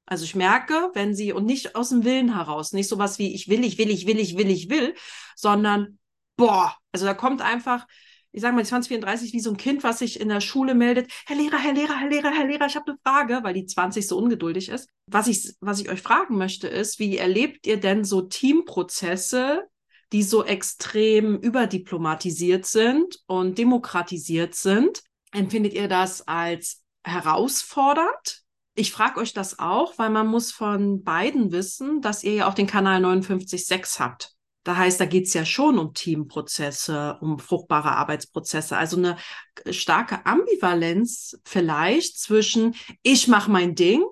[0.07, 3.49] Also ich merke, wenn sie, und nicht aus dem Willen heraus, nicht sowas wie ich
[3.49, 4.95] will, ich will, ich will, ich will, ich will,
[5.35, 5.99] sondern
[6.37, 7.87] boah, also da kommt einfach,
[8.31, 11.11] ich sage mal, die 2034 wie so ein Kind, was sich in der Schule meldet,
[11.27, 14.07] Herr Lehrer, Herr Lehrer, Herr Lehrer, Herr Lehrer, ich habe eine Frage, weil die 20
[14.07, 14.89] so ungeduldig ist.
[15.11, 19.65] Was ich, was ich euch fragen möchte, ist, wie erlebt ihr denn so Teamprozesse,
[20.13, 25.03] die so extrem überdiplomatisiert sind und demokratisiert sind?
[25.33, 28.46] Empfindet ihr das als herausfordernd?
[28.79, 32.53] Ich frage euch das auch, weil man muss von beiden wissen, dass ihr ja auch
[32.55, 34.35] den Kanal 59.6 habt.
[34.65, 38.77] Da heißt, da geht's ja schon um Teamprozesse, um fruchtbare Arbeitsprozesse.
[38.77, 39.17] Also eine
[39.71, 44.05] starke Ambivalenz vielleicht zwischen ich mache mein Ding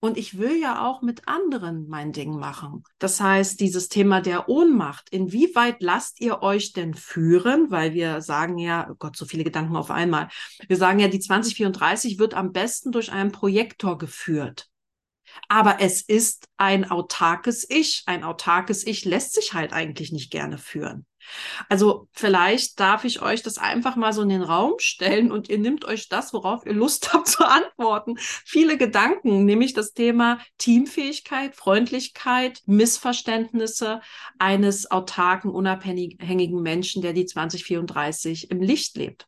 [0.00, 2.84] und ich will ja auch mit anderen mein Ding machen.
[2.98, 7.70] Das heißt, dieses Thema der Ohnmacht, inwieweit lasst ihr euch denn führen?
[7.70, 10.28] Weil wir sagen ja, oh Gott, so viele Gedanken auf einmal.
[10.66, 14.68] Wir sagen ja, die 2034 wird am besten durch einen Projektor geführt.
[15.48, 18.02] Aber es ist ein autarkes Ich.
[18.06, 21.06] Ein autarkes Ich lässt sich halt eigentlich nicht gerne führen.
[21.68, 25.58] Also vielleicht darf ich euch das einfach mal so in den Raum stellen und ihr
[25.58, 28.16] nehmt euch das, worauf ihr Lust habt zu antworten.
[28.18, 34.00] Viele Gedanken, nämlich das Thema Teamfähigkeit, Freundlichkeit, Missverständnisse
[34.38, 39.26] eines autarken, unabhängigen Menschen, der die 2034 im Licht lebt.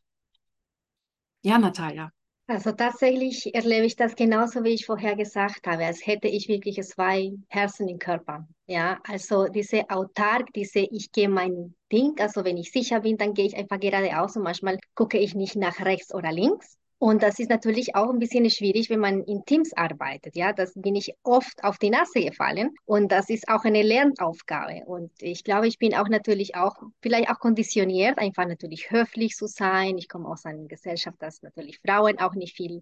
[1.41, 2.11] Ja, Natalia.
[2.47, 6.75] Also tatsächlich erlebe ich das genauso, wie ich vorher gesagt habe, als hätte ich wirklich
[6.83, 8.47] zwei Herzen im Körper.
[8.67, 13.33] Ja, also diese autark, diese ich gehe mein Ding, also wenn ich sicher bin, dann
[13.33, 17.37] gehe ich einfach geradeaus und manchmal gucke ich nicht nach rechts oder links, und das
[17.37, 20.37] ist natürlich auch ein bisschen schwierig, wenn man in Teams arbeitet.
[20.37, 22.73] Ja, das bin ich oft auf die Nase gefallen.
[22.85, 24.85] Und das ist auch eine Lernaufgabe.
[24.85, 29.47] Und ich glaube, ich bin auch natürlich auch, vielleicht auch konditioniert, einfach natürlich höflich zu
[29.47, 29.97] sein.
[29.97, 32.81] Ich komme aus einer Gesellschaft, dass natürlich Frauen auch nicht viel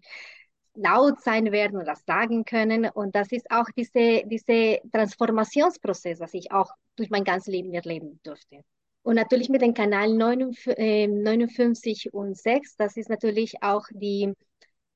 [0.75, 2.89] laut sein werden oder sagen können.
[2.89, 8.19] Und das ist auch diese, diese Transformationsprozess, was ich auch durch mein ganzes Leben erleben
[8.21, 8.63] durfte.
[9.03, 14.33] Und natürlich mit dem Kanal 59 ähm, und 6, das ist natürlich auch die,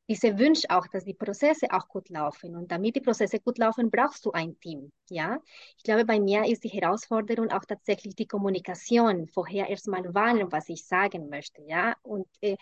[0.08, 2.56] diese Wunsch auch, dass die Prozesse auch gut laufen.
[2.56, 4.92] Und damit die Prozesse gut laufen, brauchst du ein Team.
[5.10, 5.40] Ja,
[5.78, 10.70] ich glaube, bei mir ist die Herausforderung auch tatsächlich die Kommunikation, vorher erstmal warnen, was
[10.70, 11.64] ich sagen möchte.
[11.64, 12.58] Ja, und äh,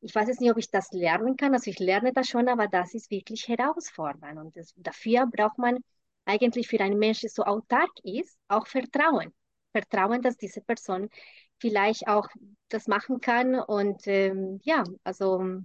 [0.00, 1.52] ich weiß jetzt nicht, ob ich das lernen kann.
[1.54, 4.38] Also ich lerne das schon, aber das ist wirklich herausfordernd.
[4.38, 5.78] Und das, dafür braucht man
[6.26, 9.32] eigentlich für einen Menschen, der so autark ist, auch Vertrauen.
[9.76, 11.10] Vertrauen, dass diese Person
[11.58, 12.28] vielleicht auch
[12.68, 13.54] das machen kann.
[13.54, 15.60] Und ähm, ja, also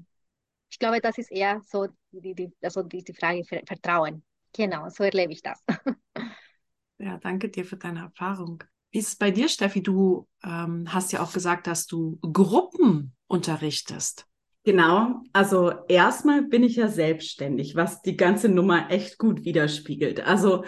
[0.70, 4.24] ich glaube, das ist eher so die, die, also die, die Frage Vertrauen.
[4.54, 5.64] Genau, so erlebe ich das.
[7.04, 8.64] Ja, danke dir für deine Erfahrung.
[8.92, 9.82] Wie ist es bei dir, Steffi?
[9.82, 14.28] Du ähm, hast ja auch gesagt, dass du Gruppen unterrichtest.
[14.64, 20.20] Genau, also erstmal bin ich ja selbstständig, was die ganze Nummer echt gut widerspiegelt.
[20.20, 20.64] Also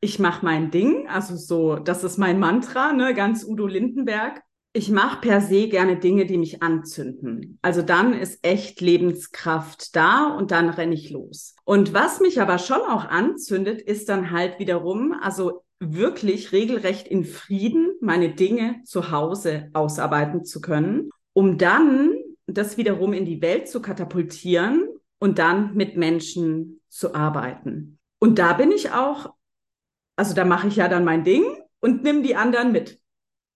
[0.00, 4.42] ich mache mein Ding, also so, das ist mein Mantra, ne, ganz Udo Lindenberg.
[4.72, 7.58] Ich mache per se gerne Dinge, die mich anzünden.
[7.60, 11.56] Also dann ist echt Lebenskraft da und dann renne ich los.
[11.64, 17.24] Und was mich aber schon auch anzündet, ist dann halt wiederum, also wirklich regelrecht in
[17.24, 22.12] Frieden meine Dinge zu Hause ausarbeiten zu können, um dann
[22.46, 27.98] das wiederum in die Welt zu katapultieren und dann mit Menschen zu arbeiten.
[28.18, 29.34] Und da bin ich auch
[30.20, 31.44] also da mache ich ja dann mein Ding
[31.80, 33.00] und nimm die anderen mit.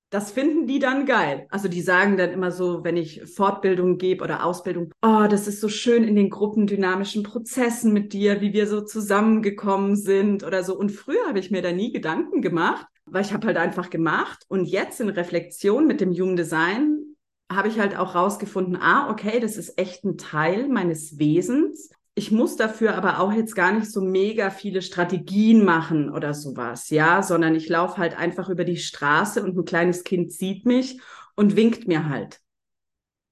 [0.08, 1.46] Das finden die dann geil.
[1.50, 5.60] Also die sagen dann immer so, wenn ich Fortbildung gebe oder Ausbildung, oh, das ist
[5.60, 10.74] so schön in den gruppendynamischen Prozessen mit dir, wie wir so zusammengekommen sind oder so.
[10.74, 14.46] Und früher habe ich mir da nie Gedanken gemacht, weil ich habe halt einfach gemacht.
[14.48, 17.14] Und jetzt in Reflexion mit dem Human Design
[17.52, 21.90] habe ich halt auch rausgefunden, ah, okay, das ist echt ein Teil meines Wesens.
[22.14, 26.90] Ich muss dafür aber auch jetzt gar nicht so mega viele Strategien machen oder sowas,
[26.90, 31.00] ja, sondern ich laufe halt einfach über die Straße und ein kleines Kind sieht mich
[31.34, 32.40] und winkt mir halt.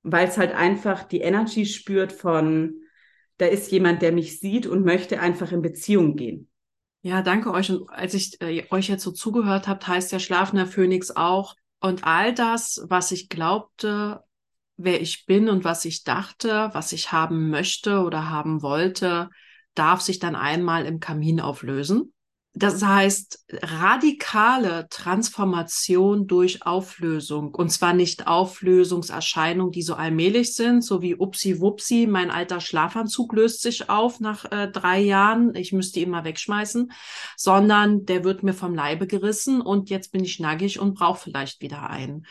[0.03, 2.81] Weil es halt einfach die Energy spürt von,
[3.39, 6.49] da ist jemand, der mich sieht und möchte einfach in Beziehung gehen.
[7.03, 7.71] Ja, danke euch.
[7.71, 11.55] Und als ich äh, euch jetzt so zugehört habt, heißt der schlafender Phönix auch.
[11.81, 14.23] Und all das, was ich glaubte,
[14.77, 19.31] wer ich bin und was ich dachte, was ich haben möchte oder haben wollte,
[19.75, 22.13] darf sich dann einmal im Kamin auflösen.
[22.55, 27.55] Das heißt, radikale Transformation durch Auflösung.
[27.55, 33.33] Und zwar nicht Auflösungserscheinungen, die so allmählich sind, so wie upsi wupsi, mein alter Schlafanzug
[33.33, 36.93] löst sich auf nach äh, drei Jahren, ich müsste ihn mal wegschmeißen,
[37.39, 41.63] sondern der wird mir vom Leibe gerissen und jetzt bin ich nackig und brauche vielleicht
[41.63, 42.27] wieder einen.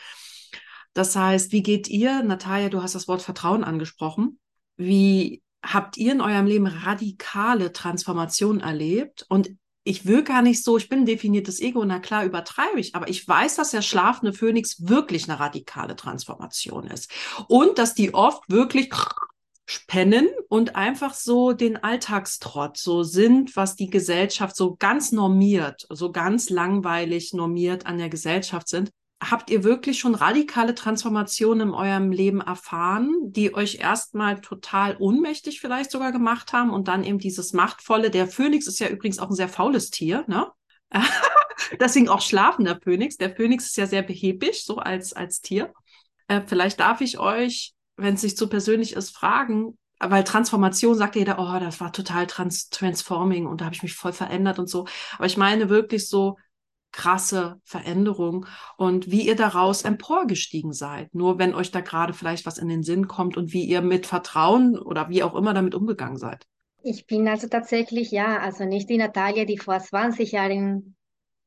[0.94, 4.38] Das heißt, wie geht ihr, Natalia, du hast das Wort Vertrauen angesprochen,
[4.76, 9.24] wie habt ihr in eurem Leben radikale Transformation erlebt?
[9.28, 9.50] Und
[9.84, 13.08] ich will gar nicht so, ich bin ein definiertes Ego, na klar übertreibe ich, aber
[13.08, 17.10] ich weiß, dass der schlafende Phönix wirklich eine radikale Transformation ist.
[17.48, 18.90] Und dass die oft wirklich
[19.64, 26.12] spennen und einfach so den Alltagstrott so sind, was die Gesellschaft so ganz normiert, so
[26.12, 28.92] ganz langweilig normiert an der Gesellschaft sind
[29.30, 35.60] habt ihr wirklich schon radikale Transformationen in eurem Leben erfahren, die euch erstmal total ohnmächtig
[35.60, 39.30] vielleicht sogar gemacht haben und dann eben dieses machtvolle, der Phönix ist ja übrigens auch
[39.30, 40.50] ein sehr faules Tier, ne?
[41.80, 43.16] Deswegen auch schlafender Phönix.
[43.16, 45.72] Der Phönix ist ja sehr behäbig, so als, als Tier.
[46.28, 51.14] Äh, vielleicht darf ich euch, wenn es nicht so persönlich ist, fragen, weil Transformation sagt
[51.16, 54.68] jeder, oh, das war total trans transforming und da habe ich mich voll verändert und
[54.68, 54.86] so.
[55.16, 56.36] Aber ich meine wirklich so,
[56.92, 61.14] krasse Veränderung und wie ihr daraus emporgestiegen seid.
[61.14, 64.06] Nur wenn euch da gerade vielleicht was in den Sinn kommt und wie ihr mit
[64.06, 66.46] Vertrauen oder wie auch immer damit umgegangen seid.
[66.84, 70.96] Ich bin also tatsächlich, ja, also nicht die Natalia, die vor 20 Jahren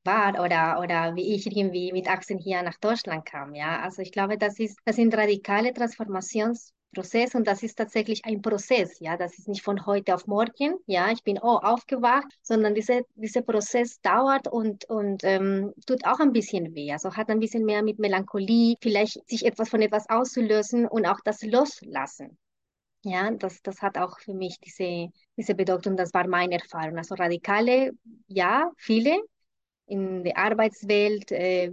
[0.06, 3.82] war oder, oder wie ich irgendwie mit 18 hier nach Deutschland kam, ja.
[3.82, 8.42] Also ich glaube, das ist, das sind radikale Transformations Prozess und das ist tatsächlich ein
[8.42, 12.74] Prozess, ja, das ist nicht von heute auf morgen, ja, ich bin oh, aufgewacht, sondern
[12.74, 17.40] diese, dieser Prozess dauert und, und ähm, tut auch ein bisschen weh, also hat ein
[17.40, 22.38] bisschen mehr mit Melancholie, vielleicht sich etwas von etwas auszulösen und auch das Loslassen.
[23.04, 26.98] Ja, das, das hat auch für mich diese, diese Bedeutung, das war meine Erfahrung.
[26.98, 27.92] Also Radikale,
[28.28, 29.22] ja, viele
[29.86, 31.72] in der Arbeitswelt, äh,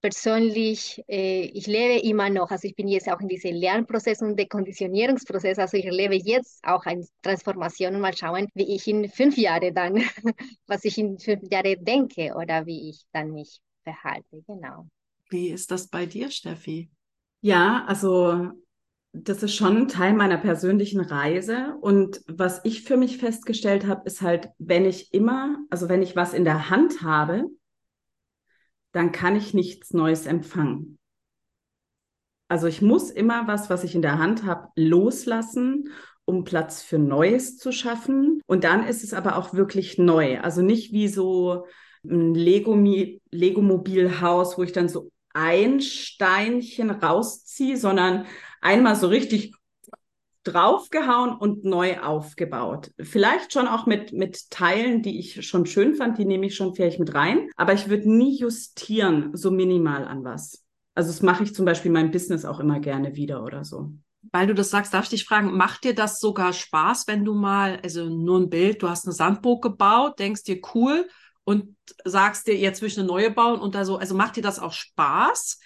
[0.00, 4.38] persönlich, äh, ich lebe immer noch, also ich bin jetzt auch in diesem Lernprozess und
[4.38, 9.36] Dekonditionierungsprozess, also ich erlebe jetzt auch eine Transformation und mal schauen, wie ich in fünf
[9.36, 9.96] Jahren dann,
[10.66, 14.86] was ich in fünf Jahren denke oder wie ich dann mich verhalte, genau.
[15.30, 16.90] Wie ist das bei dir, Steffi?
[17.40, 18.52] Ja, also
[19.12, 21.76] das ist schon ein Teil meiner persönlichen Reise.
[21.80, 26.16] Und was ich für mich festgestellt habe, ist halt, wenn ich immer, also wenn ich
[26.16, 27.44] was in der Hand habe,
[28.92, 30.98] dann kann ich nichts Neues empfangen.
[32.48, 35.90] Also ich muss immer was, was ich in der Hand habe, loslassen,
[36.24, 38.40] um Platz für Neues zu schaffen.
[38.46, 40.40] Und dann ist es aber auch wirklich neu.
[40.40, 41.66] Also nicht wie so
[42.04, 48.24] ein Lego-Mobilhaus, wo ich dann so ein Steinchen rausziehe, sondern
[48.60, 49.54] einmal so richtig
[50.52, 52.90] draufgehauen und neu aufgebaut.
[52.98, 56.74] Vielleicht schon auch mit, mit Teilen, die ich schon schön fand, die nehme ich schon
[56.74, 57.48] vielleicht mit rein.
[57.56, 60.64] Aber ich würde nie justieren, so minimal an was.
[60.94, 63.92] Also das mache ich zum Beispiel in meinem Business auch immer gerne wieder oder so.
[64.32, 67.34] Weil du das sagst, darf ich dich fragen, macht dir das sogar Spaß, wenn du
[67.34, 71.08] mal, also nur ein Bild, du hast eine Sandburg gebaut, denkst dir cool
[71.44, 74.42] und sagst dir, jetzt will ich eine neue bauen und da so, also macht dir
[74.42, 75.60] das auch Spaß?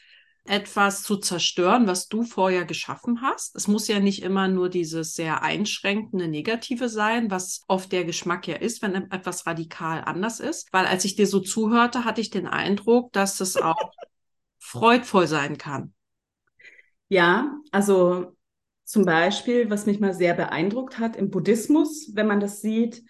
[0.44, 3.54] Etwas zu zerstören, was du vorher geschaffen hast.
[3.54, 8.48] Es muss ja nicht immer nur dieses sehr einschränkende Negative sein, was oft der Geschmack
[8.48, 10.72] ja ist, wenn etwas radikal anders ist.
[10.72, 13.92] Weil als ich dir so zuhörte, hatte ich den Eindruck, dass es auch
[14.58, 15.94] freudvoll sein kann.
[17.08, 18.34] Ja, also
[18.84, 23.04] zum Beispiel, was mich mal sehr beeindruckt hat im Buddhismus, wenn man das sieht,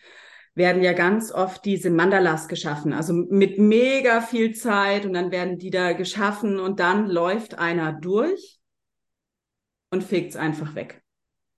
[0.54, 5.58] werden ja ganz oft diese Mandalas geschaffen, also mit mega viel Zeit und dann werden
[5.58, 8.60] die da geschaffen und dann läuft einer durch
[9.90, 11.02] und fegt es einfach weg.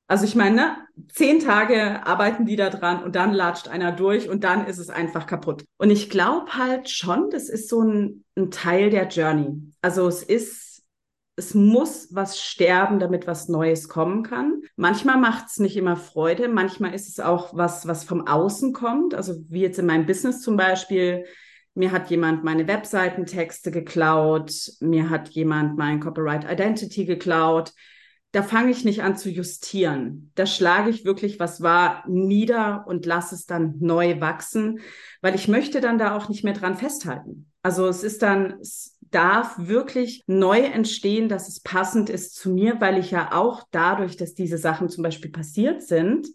[0.07, 0.77] Also ich meine, ne,
[1.09, 4.91] zehn Tage arbeiten die da dran und dann latscht einer durch und dann ist es
[4.91, 5.65] einfach kaputt.
[5.79, 9.73] Und ich glaube halt schon, das ist so ein, ein Teil der Journey.
[9.81, 10.64] Also es ist
[11.37, 14.63] es muss was sterben, damit was Neues kommen kann.
[14.77, 19.15] Manchmal macht es nicht immer Freude, manchmal ist es auch was, was vom Außen kommt.
[19.15, 21.25] Also wie jetzt in meinem Business zum Beispiel.
[21.75, 27.73] Mir hat jemand meine Webseitentexte geklaut, mir hat jemand mein Copyright Identity geklaut.
[28.31, 30.33] da fange ich nicht an zu justieren.
[30.35, 34.81] Da schlage ich wirklich, was war, nieder und lasse es dann neu wachsen,
[35.21, 37.51] weil ich möchte dann da auch nicht mehr dran festhalten.
[37.63, 42.81] Also es ist dann, es darf wirklich neu entstehen, dass es passend ist zu mir,
[42.81, 46.29] weil ich ja auch dadurch, dass diese Sachen zum Beispiel passiert sind,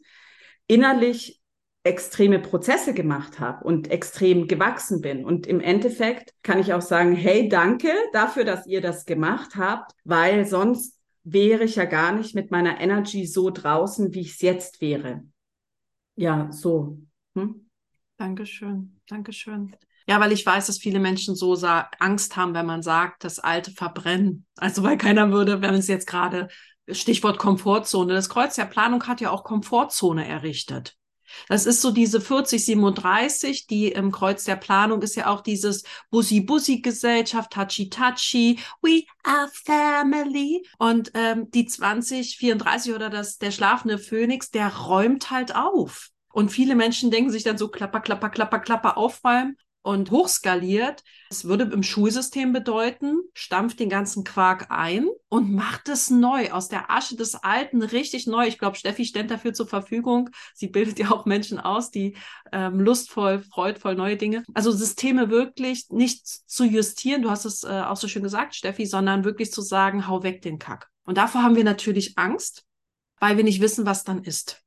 [0.67, 1.41] innerlich
[1.83, 5.25] extreme Prozesse gemacht habe und extrem gewachsen bin.
[5.25, 9.93] Und im Endeffekt kann ich auch sagen, hey, danke dafür, dass ihr das gemacht habt,
[10.03, 14.41] weil sonst wäre ich ja gar nicht mit meiner Energy so draußen, wie ich es
[14.41, 15.23] jetzt wäre.
[16.15, 16.99] Ja, so.
[17.35, 17.69] Hm?
[18.17, 19.75] Dankeschön, Dankeschön.
[20.09, 21.53] Ja, weil ich weiß, dass viele Menschen so
[21.99, 24.47] Angst haben, wenn man sagt, das Alte verbrennen.
[24.57, 26.47] Also weil keiner würde, wenn es jetzt gerade
[26.89, 30.97] Stichwort Komfortzone, das Kreuz der Planung hat ja auch Komfortzone errichtet.
[31.47, 37.51] Das ist so diese 4037, die im Kreuz der Planung ist ja auch dieses Bussi-Bussi-Gesellschaft,
[37.51, 40.65] Tachi-Tachi, we are family.
[40.79, 46.09] Und ähm, die 2034 oder das, der schlafende Phönix, der räumt halt auf.
[46.33, 49.55] Und viele Menschen denken sich dann so klapper, klapper, klapper, klapper aufräumen
[49.89, 51.03] und hochskaliert.
[51.29, 56.69] Das würde im Schulsystem bedeuten, stampft den ganzen Quark ein und macht es neu, aus
[56.69, 58.45] der Asche des Alten richtig neu.
[58.45, 60.29] Ich glaube, Steffi stellt dafür zur Verfügung.
[60.53, 62.15] Sie bildet ja auch Menschen aus, die
[62.51, 64.43] ähm, lustvoll, freudvoll neue Dinge.
[64.53, 68.85] Also Systeme wirklich nicht zu justieren, du hast es äh, auch so schön gesagt, Steffi,
[68.85, 70.87] sondern wirklich zu sagen, hau weg den Kack.
[71.03, 72.63] Und davor haben wir natürlich Angst,
[73.19, 74.63] weil wir nicht wissen, was dann ist.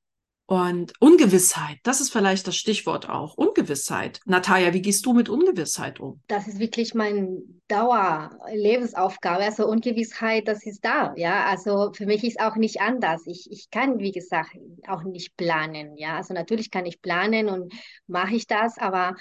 [0.52, 3.38] Und Ungewissheit, das ist vielleicht das Stichwort auch.
[3.38, 4.20] Ungewissheit.
[4.26, 6.20] Natalia, wie gehst du mit Ungewissheit um?
[6.26, 9.44] Das ist wirklich meine Dauerlebensaufgabe.
[9.44, 11.14] Also Ungewissheit, das ist da.
[11.16, 13.22] Ja, also für mich ist auch nicht anders.
[13.24, 14.50] Ich, ich kann, wie gesagt,
[14.88, 15.96] auch nicht planen.
[15.96, 17.72] Ja, also natürlich kann ich planen und
[18.06, 19.16] mache ich das, aber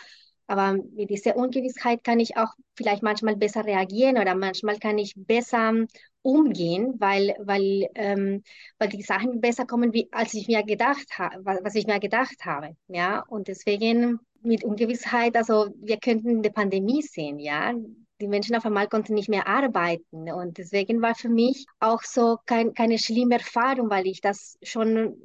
[0.47, 5.13] aber mit dieser Ungewissheit kann ich auch vielleicht manchmal besser reagieren oder manchmal kann ich
[5.15, 5.85] besser
[6.21, 8.43] umgehen, weil, weil, ähm,
[8.77, 12.45] weil die Sachen besser kommen, wie, als ich mir gedacht habe, was ich mir gedacht
[12.45, 12.75] habe.
[12.87, 17.73] Ja, und deswegen mit Ungewissheit, also wir könnten eine Pandemie sehen, ja.
[18.19, 20.31] Die Menschen auf einmal konnten nicht mehr arbeiten.
[20.31, 25.17] Und deswegen war für mich auch so kein, keine schlimme Erfahrung, weil ich das schon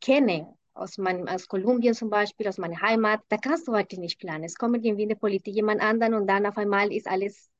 [0.00, 4.20] kenne aus, meinem, aus Kolumbien zum Beispiel, aus meiner Heimat, da kannst du heute nicht
[4.20, 4.44] planen.
[4.44, 7.50] Es kommt irgendwie in der Politik jemand anderen und dann auf einmal ist alles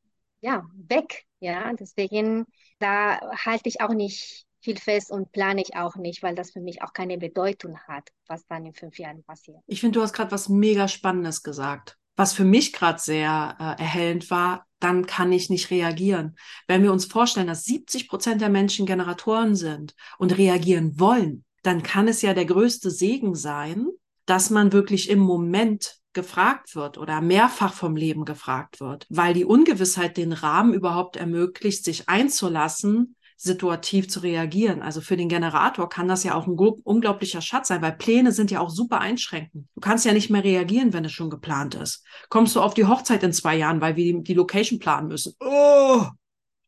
[0.40, 1.24] ja, weg.
[1.44, 2.46] Ja, deswegen,
[2.78, 6.62] da halte ich auch nicht viel fest und plane ich auch nicht, weil das für
[6.62, 9.58] mich auch keine Bedeutung hat, was dann in fünf Jahren passiert.
[9.66, 11.98] Ich finde, du hast gerade was mega Spannendes gesagt.
[12.16, 16.34] Was für mich gerade sehr äh, erhellend war, dann kann ich nicht reagieren.
[16.66, 21.82] Wenn wir uns vorstellen, dass 70 Prozent der Menschen Generatoren sind und reagieren wollen, dann
[21.82, 23.88] kann es ja der größte Segen sein,
[24.26, 29.44] dass man wirklich im Moment gefragt wird oder mehrfach vom Leben gefragt wird, weil die
[29.44, 34.80] Ungewissheit den Rahmen überhaupt ermöglicht, sich einzulassen, situativ zu reagieren.
[34.80, 38.50] Also für den Generator kann das ja auch ein unglaublicher Schatz sein, weil Pläne sind
[38.50, 39.66] ja auch super einschränkend.
[39.74, 42.04] Du kannst ja nicht mehr reagieren, wenn es schon geplant ist.
[42.28, 45.34] Kommst du auf die Hochzeit in zwei Jahren, weil wir die, die Location planen müssen.
[45.40, 46.04] Oh,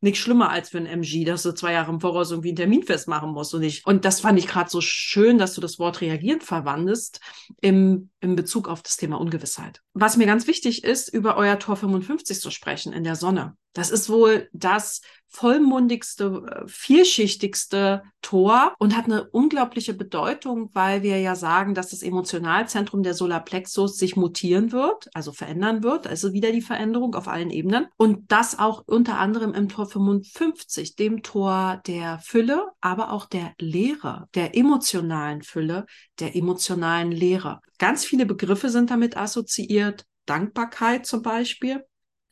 [0.07, 2.83] nichts schlimmer als für ein MG, dass du zwei Jahre im Voraus irgendwie einen Termin
[2.83, 3.85] festmachen musst und nicht.
[3.85, 7.19] Und das fand ich gerade so schön, dass du das Wort reagieren verwandest
[7.61, 9.81] im, im Bezug auf das Thema Ungewissheit.
[9.93, 13.55] Was mir ganz wichtig ist, über euer Tor 55 zu sprechen in der Sonne.
[13.73, 21.19] Das ist wohl das vollmundigste, äh, vielschichtigste Tor und hat eine unglaubliche Bedeutung, weil wir
[21.19, 26.51] ja sagen, dass das Emotionalzentrum der Solarplexus sich mutieren wird, also verändern wird, also wieder
[26.51, 31.81] die Veränderung auf allen Ebenen und das auch unter anderem im Tor 55, dem Tor
[31.87, 35.85] der Fülle, aber auch der Lehre, der emotionalen Fülle,
[36.19, 37.61] der emotionalen Lehre.
[37.77, 40.05] Ganz viele Begriffe sind damit assoziiert.
[40.25, 41.83] Dankbarkeit zum Beispiel,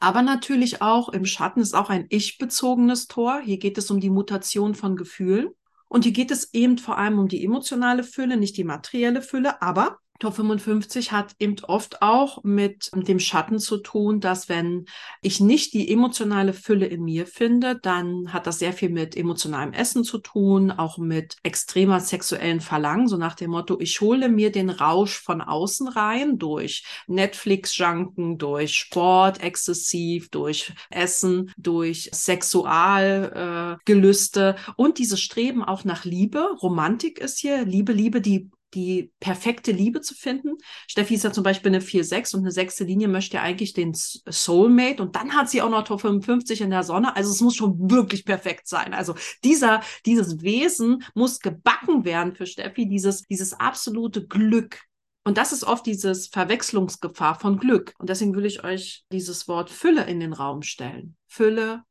[0.06, 3.42] aber natürlich auch im Schatten ist auch ein ich-bezogenes Tor.
[3.44, 5.50] Hier geht es um die Mutation von Gefühlen.
[5.88, 9.64] Und hier geht es eben vor allem um die emotionale Fülle, nicht die materielle Fülle.
[9.64, 14.86] Aber Tor 55 hat eben oft auch mit dem Schatten zu tun, dass wenn
[15.22, 19.74] ich nicht die emotionale Fülle in mir finde, dann hat das sehr viel mit emotionalem
[19.74, 24.54] Essen zu tun, auch mit extremer sexuellen Verlangen, so nach dem Motto, ich hole mir
[24.54, 34.62] den Rausch von außen rein durch Netflix-Junken, durch Sport exzessiv, durch Essen, durch Sexualgelüste äh,
[34.78, 36.56] und dieses Streben auch nach Liebe.
[36.62, 40.58] Romantik ist hier Liebe, Liebe, die die perfekte Liebe zu finden.
[40.88, 43.94] Steffi ist ja zum Beispiel eine 4-6 und eine sechste Linie möchte ja eigentlich den
[43.94, 47.16] Soulmate und dann hat sie auch noch Tor 55 in der Sonne.
[47.16, 48.94] Also es muss schon wirklich perfekt sein.
[48.94, 54.82] Also dieser, dieses Wesen muss gebacken werden für Steffi, dieses, dieses absolute Glück.
[55.24, 57.94] Und das ist oft dieses Verwechslungsgefahr von Glück.
[57.98, 61.16] Und deswegen will ich euch dieses Wort Fülle in den Raum stellen.
[61.26, 61.84] Fülle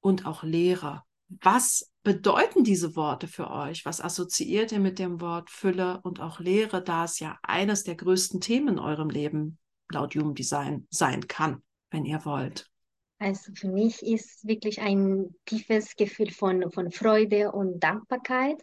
[0.00, 1.05] und auch Leere.
[1.28, 3.84] Was bedeuten diese Worte für euch?
[3.84, 7.96] Was assoziiert ihr mit dem Wort Fülle und auch Lehre, da es ja eines der
[7.96, 9.58] größten Themen in eurem Leben
[9.90, 12.70] laut Human Design sein kann, wenn ihr wollt?
[13.18, 18.62] Also für mich ist wirklich ein tiefes Gefühl von, von Freude und Dankbarkeit.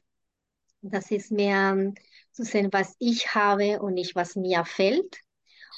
[0.82, 1.93] Das ist mehr
[2.32, 5.23] zu sehen, was ich habe und nicht, was mir fällt.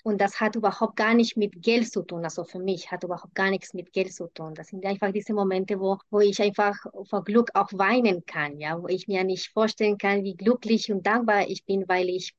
[0.04, 2.24] Und das hat überhaupt gar nicht mit Geld zu tun.
[2.24, 4.54] Also für mich hat überhaupt gar nichts mit Geld zu tun.
[4.54, 6.76] Das sind einfach diese Momente, wo, wo ich einfach
[7.10, 11.06] vor Glück auch weinen kann, ja, wo ich mir nicht vorstellen kann, wie glücklich und
[11.06, 12.34] dankbar ich bin, weil ich,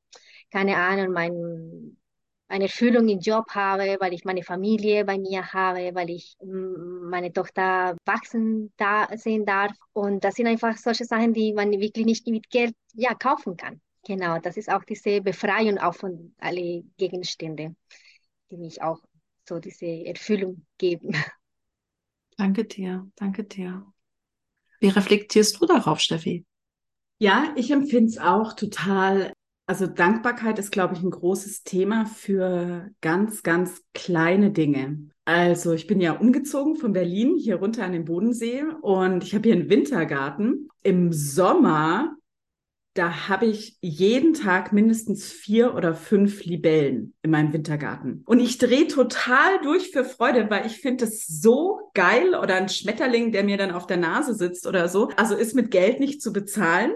[0.50, 1.96] keine Ahnung, mein,
[2.48, 7.32] eine Erfüllung im Job habe, weil ich meine Familie bei mir habe, weil ich meine
[7.32, 9.72] Tochter wachsen da sehen darf.
[9.92, 13.80] Und das sind einfach solche Sachen, die man wirklich nicht mit Geld ja, kaufen kann.
[14.06, 17.74] Genau, das ist auch diese Befreiung auch von alle Gegenstände,
[18.50, 19.00] die mich auch
[19.48, 21.10] so diese Erfüllung geben.
[22.36, 23.84] Danke dir, danke dir.
[24.78, 26.44] Wie reflektierst du darauf, Steffi?
[27.18, 29.32] Ja, ich empfinde es auch total.
[29.66, 35.08] Also Dankbarkeit ist, glaube ich, ein großes Thema für ganz, ganz kleine Dinge.
[35.24, 39.48] Also ich bin ja umgezogen von Berlin hier runter an den Bodensee und ich habe
[39.48, 40.68] hier einen Wintergarten.
[40.82, 42.14] Im Sommer
[42.96, 48.22] da habe ich jeden Tag mindestens vier oder fünf Libellen in meinem Wintergarten.
[48.26, 52.68] Und ich drehe total durch für Freude, weil ich finde es so geil oder ein
[52.68, 55.10] Schmetterling, der mir dann auf der Nase sitzt oder so.
[55.16, 56.92] Also ist mit Geld nicht zu bezahlen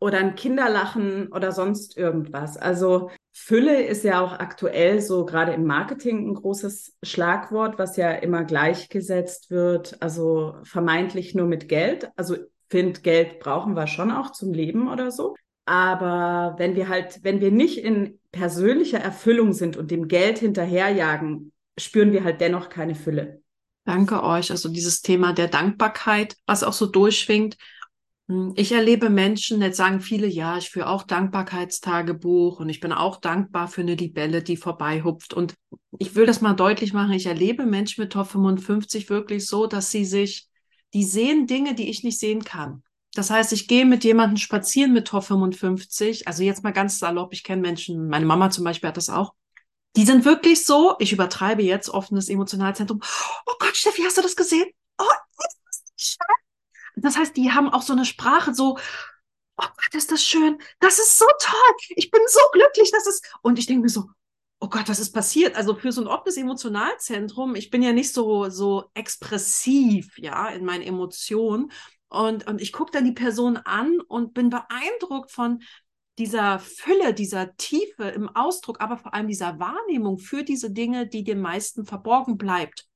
[0.00, 2.56] oder ein Kinderlachen oder sonst irgendwas.
[2.56, 8.10] Also Fülle ist ja auch aktuell so gerade im Marketing ein großes Schlagwort, was ja
[8.10, 12.10] immer gleichgesetzt wird, also vermeintlich nur mit Geld.
[12.16, 12.36] Also
[12.68, 15.34] finde, Geld brauchen wir schon auch zum Leben oder so.
[15.66, 21.52] Aber wenn wir halt, wenn wir nicht in persönlicher Erfüllung sind und dem Geld hinterherjagen,
[21.78, 23.42] spüren wir halt dennoch keine Fülle.
[23.84, 24.50] Danke euch.
[24.50, 27.56] Also dieses Thema der Dankbarkeit, was auch so durchschwingt.
[28.28, 32.92] Hm, ich erlebe Menschen, jetzt sagen viele, ja, ich führe auch Dankbarkeitstagebuch und ich bin
[32.92, 35.34] auch dankbar für eine Libelle, die vorbeihupft.
[35.34, 35.54] Und
[35.98, 37.12] ich will das mal deutlich machen.
[37.12, 40.47] Ich erlebe Menschen mit Top 55 wirklich so, dass sie sich
[40.94, 42.82] die sehen Dinge, die ich nicht sehen kann.
[43.14, 46.28] Das heißt, ich gehe mit jemandem spazieren mit Tor 55.
[46.28, 49.34] Also jetzt mal ganz salopp, ich kenne Menschen, meine Mama zum Beispiel hat das auch.
[49.96, 53.00] Die sind wirklich so, ich übertreibe jetzt offenes Emotionalzentrum.
[53.46, 54.68] Oh Gott, Steffi, hast du das gesehen?
[54.98, 55.04] Oh,
[56.96, 58.78] das heißt, die haben auch so eine Sprache, so,
[59.56, 60.58] oh Gott, ist das schön.
[60.80, 61.76] Das ist so toll.
[61.96, 64.10] Ich bin so glücklich, dass es, und ich denke mir so,
[64.60, 65.56] oh Gott, was ist passiert?
[65.56, 70.64] Also für so ein offenes Emotionalzentrum, ich bin ja nicht so, so expressiv, ja, in
[70.64, 71.70] meinen Emotionen.
[72.08, 75.60] Und, und ich gucke dann die Person an und bin beeindruckt von
[76.18, 81.22] dieser Fülle, dieser Tiefe im Ausdruck, aber vor allem dieser Wahrnehmung für diese Dinge, die
[81.22, 82.86] den meisten verborgen bleibt.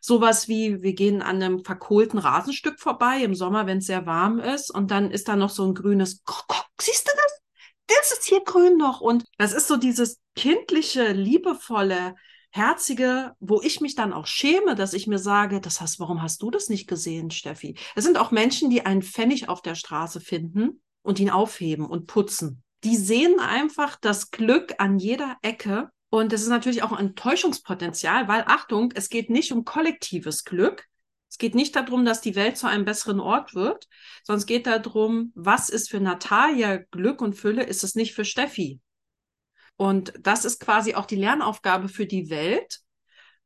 [0.00, 4.38] Sowas wie, wir gehen an einem verkohlten Rasenstück vorbei im Sommer, wenn es sehr warm
[4.38, 6.22] ist, und dann ist da noch so ein grünes,
[6.80, 7.40] siehst du das?
[7.98, 9.00] Das ist hier grün noch.
[9.00, 12.14] Und das ist so dieses kindliche, liebevolle,
[12.50, 16.42] herzige, wo ich mich dann auch schäme, dass ich mir sage, das heißt, warum hast
[16.42, 17.76] du das nicht gesehen, Steffi?
[17.94, 22.06] Es sind auch Menschen, die einen Pfennig auf der Straße finden und ihn aufheben und
[22.06, 22.62] putzen.
[22.82, 25.90] Die sehen einfach das Glück an jeder Ecke.
[26.08, 30.86] Und es ist natürlich auch ein Täuschungspotenzial, weil Achtung, es geht nicht um kollektives Glück,
[31.40, 33.88] geht nicht darum, dass die Welt zu einem besseren Ort wird,
[34.22, 38.24] sondern es geht darum, was ist für Natalia Glück und Fülle, ist es nicht für
[38.24, 38.80] Steffi.
[39.76, 42.80] Und das ist quasi auch die Lernaufgabe für die Welt,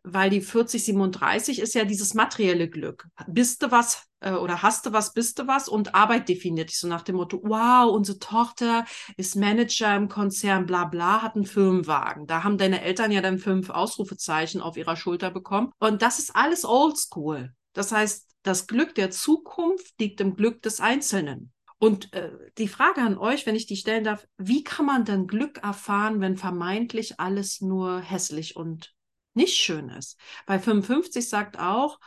[0.03, 3.07] weil die 4037 ist ja dieses materielle Glück.
[3.26, 6.78] Bist du was äh, oder hast du was, bist du was und Arbeit definiert dich
[6.78, 8.84] so nach dem Motto, wow, unsere Tochter
[9.16, 12.26] ist Manager im Konzern, bla bla, hat einen Firmenwagen.
[12.26, 15.70] Da haben deine Eltern ja dann fünf Ausrufezeichen auf ihrer Schulter bekommen.
[15.78, 17.55] Und das ist alles oldschool.
[17.75, 21.53] Das heißt, das Glück der Zukunft liegt im Glück des Einzelnen.
[21.79, 25.27] Und äh, die Frage an euch, wenn ich die stellen darf, wie kann man denn
[25.27, 28.95] Glück erfahren, wenn vermeintlich alles nur hässlich und
[29.35, 30.18] nicht schön ist?
[30.47, 31.99] Bei 55 sagt auch,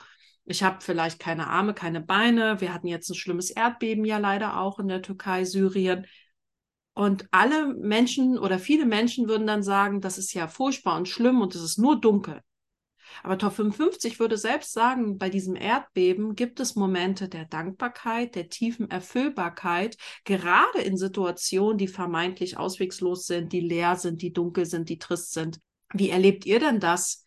[0.46, 2.62] ich habe vielleicht keine Arme, keine Beine.
[2.62, 6.08] Wir hatten jetzt ein schlimmes Erdbeben ja leider auch in der Türkei, Syrien.
[6.94, 11.42] Und alle Menschen oder viele Menschen würden dann sagen, das ist ja furchtbar und schlimm
[11.42, 12.42] und es ist nur dunkel.
[13.24, 18.50] Aber Top 55 würde selbst sagen, bei diesem Erdbeben gibt es Momente der Dankbarkeit, der
[18.50, 24.90] tiefen Erfüllbarkeit, gerade in Situationen, die vermeintlich auswegslos sind, die leer sind, die dunkel sind,
[24.90, 25.60] die trist sind.
[25.94, 27.24] Wie erlebt ihr denn das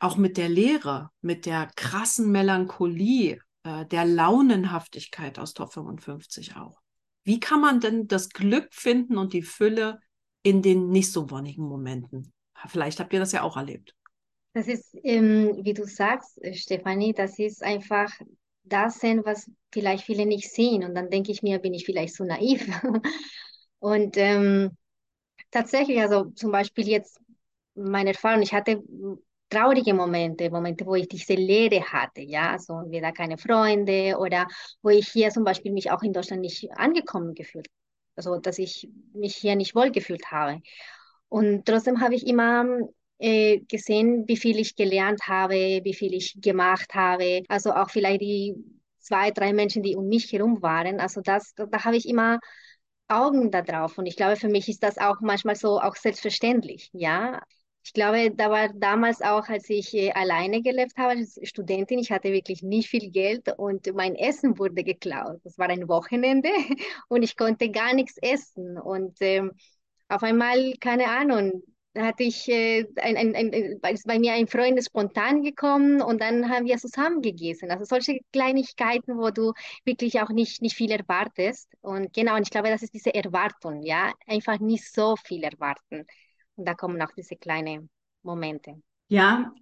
[0.00, 6.80] auch mit der Leere, mit der krassen Melancholie, äh, der Launenhaftigkeit aus Top 55 auch?
[7.24, 9.98] Wie kann man denn das Glück finden und die Fülle
[10.42, 12.32] in den nicht so wonnigen Momenten?
[12.66, 13.94] Vielleicht habt ihr das ja auch erlebt.
[14.54, 18.10] Das ist, ähm, wie du sagst, äh, Stefanie, das ist einfach
[18.62, 20.84] das sehen, was vielleicht viele nicht sehen.
[20.84, 22.66] Und dann denke ich mir, bin ich vielleicht so naiv.
[23.80, 24.70] Und ähm,
[25.50, 27.20] tatsächlich, also zum Beispiel jetzt
[27.74, 28.82] meine Erfahrung, ich hatte
[29.50, 34.46] traurige Momente, Momente, wo ich diese Leere hatte, ja, also entweder keine Freunde oder
[34.82, 37.68] wo ich hier zum Beispiel mich auch in Deutschland nicht angekommen gefühlt,
[38.16, 40.60] also dass ich mich hier nicht wohl gefühlt habe.
[41.28, 42.64] Und trotzdem habe ich immer
[43.18, 48.20] äh, gesehen, wie viel ich gelernt habe, wie viel ich gemacht habe, also auch vielleicht
[48.22, 48.54] die
[48.98, 52.40] zwei, drei Menschen, die um mich herum waren, also das, da, da habe ich immer
[53.08, 53.98] Augen da drauf.
[53.98, 57.40] Und ich glaube, für mich ist das auch manchmal so auch selbstverständlich, ja.
[57.86, 62.10] Ich glaube, da war damals auch, als ich äh, alleine gelebt habe als Studentin, ich
[62.10, 65.40] hatte wirklich nicht viel Geld und mein Essen wurde geklaut.
[65.44, 66.48] Das war ein Wochenende
[67.08, 68.78] und ich konnte gar nichts essen.
[68.78, 69.52] Und ähm,
[70.08, 71.62] auf einmal, keine Ahnung,
[71.96, 73.52] hatte ich äh, ein, ein, ein,
[73.92, 77.70] ist bei mir ein Freund spontan gekommen und dann haben wir zusammen gegessen.
[77.70, 79.52] Also solche Kleinigkeiten, wo du
[79.84, 81.68] wirklich auch nicht, nicht viel erwartest.
[81.80, 86.06] Und genau, und ich glaube, das ist diese Erwartung, ja, einfach nicht so viel erwarten.
[86.56, 87.90] Und da kommen auch diese kleinen
[88.22, 88.80] Momente.
[89.08, 89.52] Ja,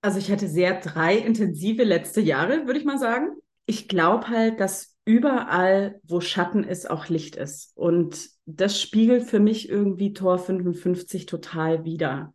[0.00, 3.28] also ich hatte sehr drei intensive letzte Jahre, würde ich mal sagen.
[3.66, 7.76] Ich glaube halt, dass überall, wo Schatten ist, auch Licht ist.
[7.76, 12.32] Und das spiegelt für mich irgendwie Tor 55 total wider.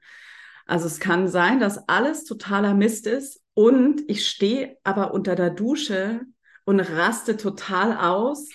[0.66, 5.50] Also es kann sein, dass alles totaler Mist ist und ich stehe aber unter der
[5.50, 6.22] Dusche
[6.64, 8.48] und raste total aus,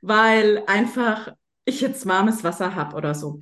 [0.00, 1.34] weil einfach
[1.66, 3.40] ich jetzt warmes Wasser habe oder so.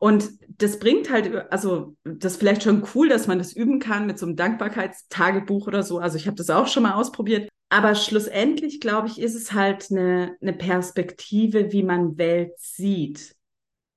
[0.00, 4.06] Und das bringt halt, also das ist vielleicht schon cool, dass man das üben kann
[4.06, 5.98] mit so einem Dankbarkeitstagebuch oder so.
[5.98, 7.48] Also ich habe das auch schon mal ausprobiert.
[7.70, 13.36] Aber schlussendlich, glaube ich, ist es halt eine, eine Perspektive, wie man Welt sieht.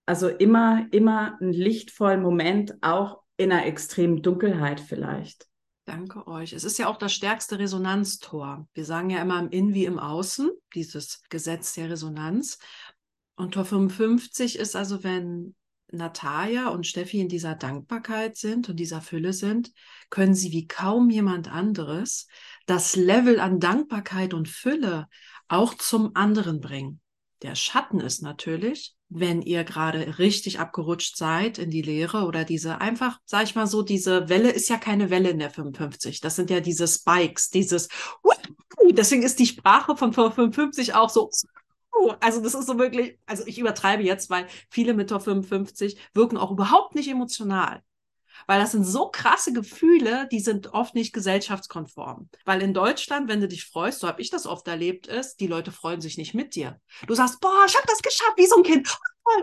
[0.06, 5.48] Also immer, immer einen lichtvollen Moment, auch in einer extremen Dunkelheit vielleicht.
[5.86, 6.54] Danke euch.
[6.54, 8.68] Es ist ja auch das stärkste Resonanztor.
[8.74, 12.60] Wir sagen ja immer im In wie im Außen, dieses Gesetz der Resonanz.
[13.36, 15.56] Und Tor 55 ist also, wenn
[15.92, 19.72] Natalia und Steffi in dieser Dankbarkeit sind und dieser Fülle sind,
[20.10, 22.28] können sie wie kaum jemand anderes
[22.66, 25.08] das Level an Dankbarkeit und Fülle
[25.48, 27.00] auch zum anderen bringen.
[27.42, 32.80] Der Schatten ist natürlich, wenn ihr gerade richtig abgerutscht seid in die Leere oder diese
[32.80, 36.22] einfach, sag ich mal so, diese Welle ist ja keine Welle in der 55.
[36.22, 37.90] Das sind ja diese Spikes, dieses,
[38.92, 41.30] deswegen ist die Sprache von 55 auch so
[42.20, 46.38] also das ist so wirklich, also ich übertreibe jetzt, weil viele mit Top 55 wirken
[46.38, 47.82] auch überhaupt nicht emotional.
[48.48, 52.30] Weil das sind so krasse Gefühle, die sind oft nicht gesellschaftskonform.
[52.46, 55.48] Weil in Deutschland, wenn du dich freust, so habe ich das oft erlebt, ist, die
[55.48, 56.80] Leute freuen sich nicht mit dir.
[57.08, 58.98] Du sagst, boah, ich habe das geschafft, wie so ein Kind.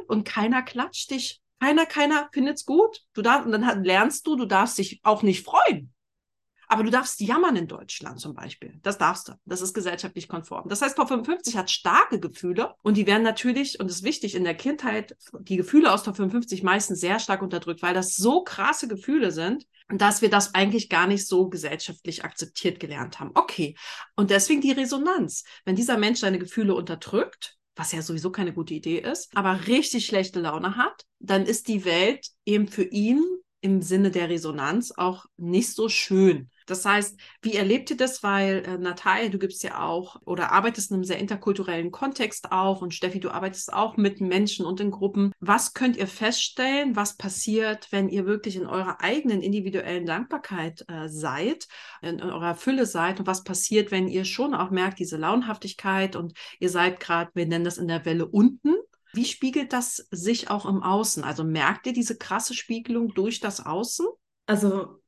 [0.09, 1.41] Und keiner klatscht dich.
[1.61, 3.03] Keiner, keiner findet's gut.
[3.13, 5.93] Du darfst, und dann lernst du, du darfst dich auch nicht freuen.
[6.71, 8.79] Aber du darfst jammern in Deutschland zum Beispiel.
[8.83, 9.33] Das darfst du.
[9.45, 10.69] Das ist gesellschaftlich konform.
[10.69, 14.37] Das heißt, Top 55 hat starke Gefühle und die werden natürlich, und das ist wichtig,
[14.37, 18.45] in der Kindheit, die Gefühle aus Top 55 meistens sehr stark unterdrückt, weil das so
[18.45, 23.33] krasse Gefühle sind, dass wir das eigentlich gar nicht so gesellschaftlich akzeptiert gelernt haben.
[23.35, 23.77] Okay.
[24.15, 25.43] Und deswegen die Resonanz.
[25.65, 30.07] Wenn dieser Mensch seine Gefühle unterdrückt, was ja sowieso keine gute Idee ist, aber richtig
[30.07, 33.25] schlechte Laune hat, dann ist die Welt eben für ihn
[33.61, 36.51] im Sinne der Resonanz auch nicht so schön.
[36.71, 38.23] Das heißt, wie erlebt ihr das?
[38.23, 42.83] Weil äh, Natalia, du gibst ja auch oder arbeitest in einem sehr interkulturellen Kontext auch
[42.83, 45.33] und Steffi, du arbeitest auch mit Menschen und in Gruppen.
[45.41, 51.09] Was könnt ihr feststellen, was passiert, wenn ihr wirklich in eurer eigenen individuellen Dankbarkeit äh,
[51.09, 51.67] seid,
[52.03, 56.17] in, in eurer Fülle seid und was passiert, wenn ihr schon auch merkt, diese Launhaftigkeit
[56.17, 58.75] und ihr seid gerade, wir nennen das in der Welle unten,
[59.13, 61.25] wie spiegelt das sich auch im Außen?
[61.25, 64.07] Also merkt ihr diese krasse Spiegelung durch das Außen?
[64.47, 65.01] Also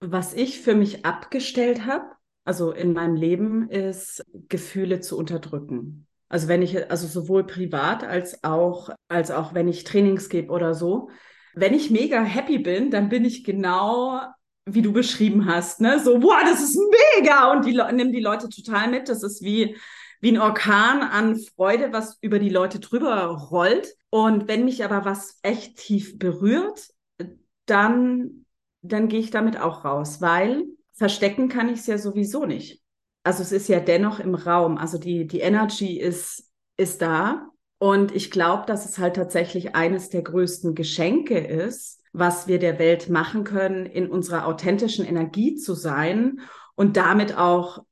[0.00, 2.06] was ich für mich abgestellt habe,
[2.44, 6.06] also in meinem Leben, ist Gefühle zu unterdrücken.
[6.28, 10.74] Also wenn ich, also sowohl privat als auch, als auch wenn ich Trainings gebe oder
[10.74, 11.10] so.
[11.54, 14.20] Wenn ich mega happy bin, dann bin ich genau
[14.66, 15.98] wie du beschrieben hast, ne?
[15.98, 16.78] So, boah, das ist
[17.16, 17.50] mega!
[17.52, 19.08] Und die nimm die Leute total mit.
[19.08, 19.76] Das ist wie,
[20.20, 23.94] wie ein Orkan an Freude, was über die Leute drüber rollt.
[24.10, 26.90] Und wenn mich aber was echt tief berührt,
[27.66, 28.39] dann
[28.82, 32.82] dann gehe ich damit auch raus, weil verstecken kann ich es ja sowieso nicht.
[33.22, 34.78] Also es ist ja dennoch im Raum.
[34.78, 37.48] Also die, die Energy ist, ist da.
[37.78, 42.78] Und ich glaube, dass es halt tatsächlich eines der größten Geschenke ist, was wir der
[42.78, 46.40] Welt machen können, in unserer authentischen Energie zu sein
[46.74, 47.84] und damit auch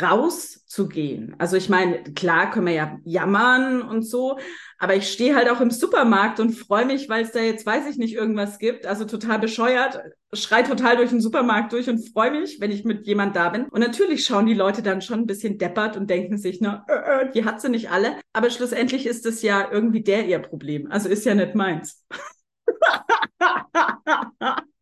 [0.00, 1.34] rauszugehen.
[1.38, 4.38] Also ich meine, klar können wir ja jammern und so,
[4.78, 7.86] aber ich stehe halt auch im Supermarkt und freue mich, weil es da jetzt, weiß
[7.88, 8.86] ich nicht, irgendwas gibt.
[8.86, 10.00] Also total bescheuert,
[10.32, 13.66] schrei total durch den Supermarkt durch und freue mich, wenn ich mit jemand da bin.
[13.66, 17.22] Und natürlich schauen die Leute dann schon ein bisschen deppert und denken sich, na, äh,
[17.22, 18.16] äh, die hat sie nicht alle.
[18.32, 20.90] Aber schlussendlich ist es ja irgendwie der ihr Problem.
[20.90, 22.04] Also ist ja nicht meins.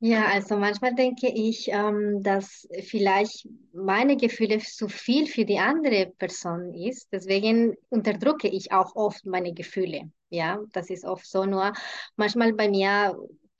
[0.00, 6.12] Ja, also manchmal denke ich, ähm, dass vielleicht meine Gefühle zu viel für die andere
[6.18, 7.08] Person ist.
[7.12, 10.12] Deswegen unterdrücke ich auch oft meine Gefühle.
[10.30, 11.44] Ja, das ist oft so.
[11.46, 11.72] Nur
[12.16, 13.16] manchmal bei mir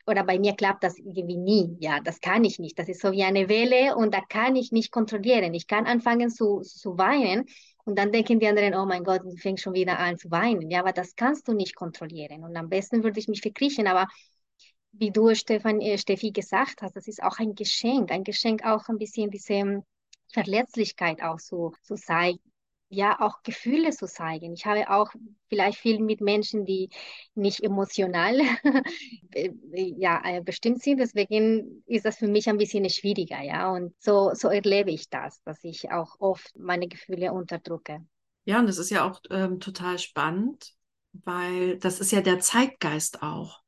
[0.06, 1.76] oder bei mir klappt das irgendwie nie.
[1.80, 2.78] Ja, das kann ich nicht.
[2.78, 5.54] Das ist so wie eine Welle und da kann ich nicht kontrollieren.
[5.54, 7.46] Ich kann anfangen zu, zu weinen
[7.84, 10.70] und dann denken die anderen, oh mein Gott, du fängst schon wieder an zu weinen.
[10.70, 12.44] Ja, aber das kannst du nicht kontrollieren.
[12.44, 14.06] Und am besten würde ich mich verkriechen, aber
[14.92, 18.10] wie du, Stefan, äh, Steffi, gesagt hast, das ist auch ein Geschenk.
[18.10, 19.82] Ein Geschenk auch ein bisschen diese
[20.32, 22.40] Verletzlichkeit auch so, so zeigen.
[22.90, 24.54] Ja, auch Gefühle zu zeigen.
[24.54, 25.12] Ich habe auch
[25.50, 26.88] vielleicht viel mit Menschen, die
[27.34, 28.40] nicht emotional
[29.34, 30.98] äh, ja, äh, bestimmt sind.
[30.98, 33.42] Deswegen ist das für mich ein bisschen schwieriger.
[33.42, 38.06] Ja, und so, so erlebe ich das, dass ich auch oft meine Gefühle unterdrücke.
[38.46, 40.72] Ja, und das ist ja auch ähm, total spannend,
[41.12, 43.60] weil das ist ja der Zeitgeist auch.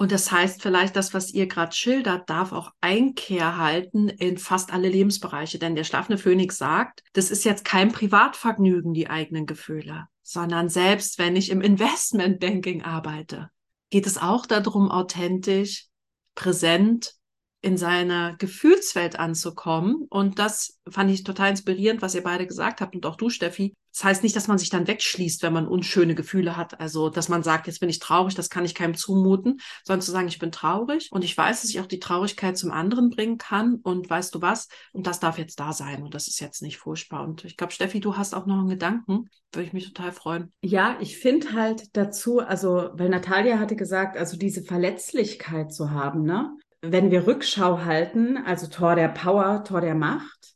[0.00, 4.72] Und das heißt vielleicht, das, was ihr gerade schildert, darf auch Einkehr halten in fast
[4.72, 5.58] alle Lebensbereiche.
[5.58, 11.18] Denn der schlafende Phönix sagt, das ist jetzt kein Privatvergnügen, die eigenen Gefühle, sondern selbst
[11.18, 13.50] wenn ich im Investmentbanking arbeite,
[13.90, 15.88] geht es auch darum, authentisch,
[16.34, 17.16] präsent
[17.62, 20.06] in seiner Gefühlswelt anzukommen.
[20.08, 23.74] Und das fand ich total inspirierend, was ihr beide gesagt habt und auch du, Steffi.
[23.92, 26.80] Das heißt nicht, dass man sich dann wegschließt, wenn man unschöne Gefühle hat.
[26.80, 30.12] Also, dass man sagt, jetzt bin ich traurig, das kann ich keinem zumuten, sondern zu
[30.12, 33.36] sagen, ich bin traurig und ich weiß, dass ich auch die Traurigkeit zum anderen bringen
[33.36, 34.68] kann und weißt du was?
[34.92, 37.24] Und das darf jetzt da sein und das ist jetzt nicht furchtbar.
[37.24, 39.28] Und ich glaube, Steffi, du hast auch noch einen Gedanken.
[39.52, 40.52] Würde ich mich total freuen.
[40.62, 46.22] Ja, ich finde halt dazu, also, weil Natalia hatte gesagt, also diese Verletzlichkeit zu haben,
[46.22, 46.56] ne?
[46.82, 50.54] Wenn wir Rückschau halten, also Tor der Power, Tor der Macht,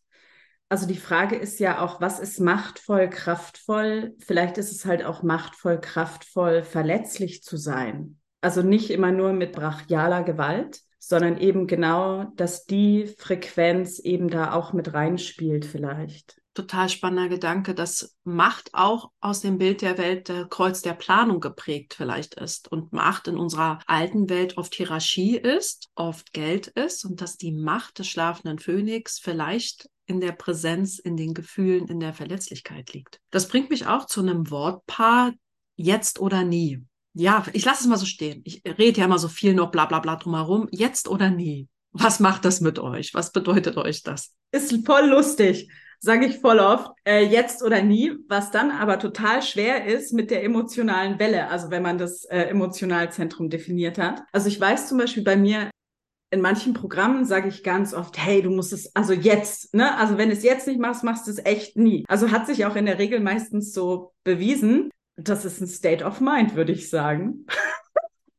[0.68, 4.14] also die Frage ist ja auch, was ist machtvoll, kraftvoll?
[4.18, 8.18] Vielleicht ist es halt auch machtvoll, kraftvoll, verletzlich zu sein.
[8.40, 14.52] Also nicht immer nur mit brachialer Gewalt, sondern eben genau, dass die Frequenz eben da
[14.52, 20.28] auch mit reinspielt vielleicht total spannender Gedanke, dass Macht auch aus dem Bild der Welt
[20.28, 25.36] der Kreuz der Planung geprägt vielleicht ist und Macht in unserer alten Welt oft Hierarchie
[25.36, 30.98] ist, oft Geld ist und dass die Macht des schlafenden Phönix vielleicht in der Präsenz,
[30.98, 33.20] in den Gefühlen, in der Verletzlichkeit liegt.
[33.30, 35.32] Das bringt mich auch zu einem Wortpaar,
[35.76, 36.84] jetzt oder nie.
[37.14, 38.42] Ja, ich lasse es mal so stehen.
[38.44, 40.68] Ich rede ja immer so viel noch bla bla bla drumherum.
[40.70, 41.68] Jetzt oder nie.
[41.92, 43.14] Was macht das mit euch?
[43.14, 44.34] Was bedeutet euch das?
[44.50, 45.68] Ist voll lustig
[46.04, 50.30] sage ich voll oft, äh, jetzt oder nie, was dann aber total schwer ist mit
[50.30, 54.22] der emotionalen Welle, also wenn man das äh, Emotionalzentrum definiert hat.
[54.30, 55.70] Also ich weiß zum Beispiel bei mir,
[56.30, 59.96] in manchen Programmen sage ich ganz oft, hey, du musst es, also jetzt, ne?
[59.96, 62.04] Also wenn du es jetzt nicht machst, machst du es echt nie.
[62.08, 64.90] Also hat sich auch in der Regel meistens so bewiesen.
[65.16, 67.46] Das ist ein State of Mind, würde ich sagen.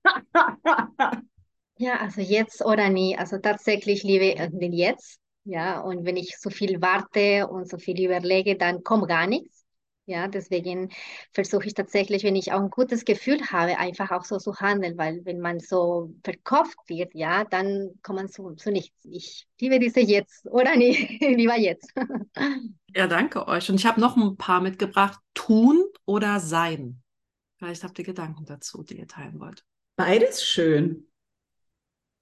[1.78, 3.18] ja, also jetzt oder nie.
[3.18, 5.20] Also tatsächlich liebe den jetzt.
[5.46, 9.64] Ja, und wenn ich so viel warte und so viel überlege, dann kommt gar nichts.
[10.08, 10.92] Ja, deswegen
[11.34, 14.98] versuche ich tatsächlich, wenn ich auch ein gutes Gefühl habe, einfach auch so zu handeln,
[14.98, 19.04] weil wenn man so verkauft wird, ja, dann kommt man zu, zu nichts.
[19.04, 21.92] Ich liebe diese jetzt oder nie, lieber jetzt.
[22.96, 23.70] Ja, danke euch.
[23.70, 25.20] Und ich habe noch ein paar mitgebracht.
[25.34, 27.02] Tun oder sein?
[27.58, 29.66] Vielleicht habt ihr Gedanken dazu, die ihr teilen wollt.
[29.96, 31.08] Beides schön.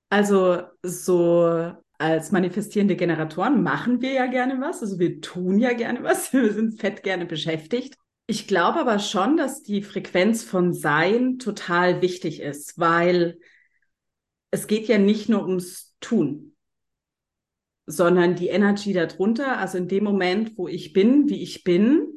[0.09, 6.03] Also so als manifestierende Generatoren machen wir ja gerne was, also wir tun ja gerne
[6.03, 7.95] was, wir sind fett gerne beschäftigt.
[8.25, 13.37] Ich glaube aber schon, dass die Frequenz von Sein total wichtig ist, weil
[14.51, 16.55] es geht ja nicht nur ums Tun,
[17.85, 22.07] sondern die Energy darunter, also in dem Moment, wo ich bin, wie ich bin,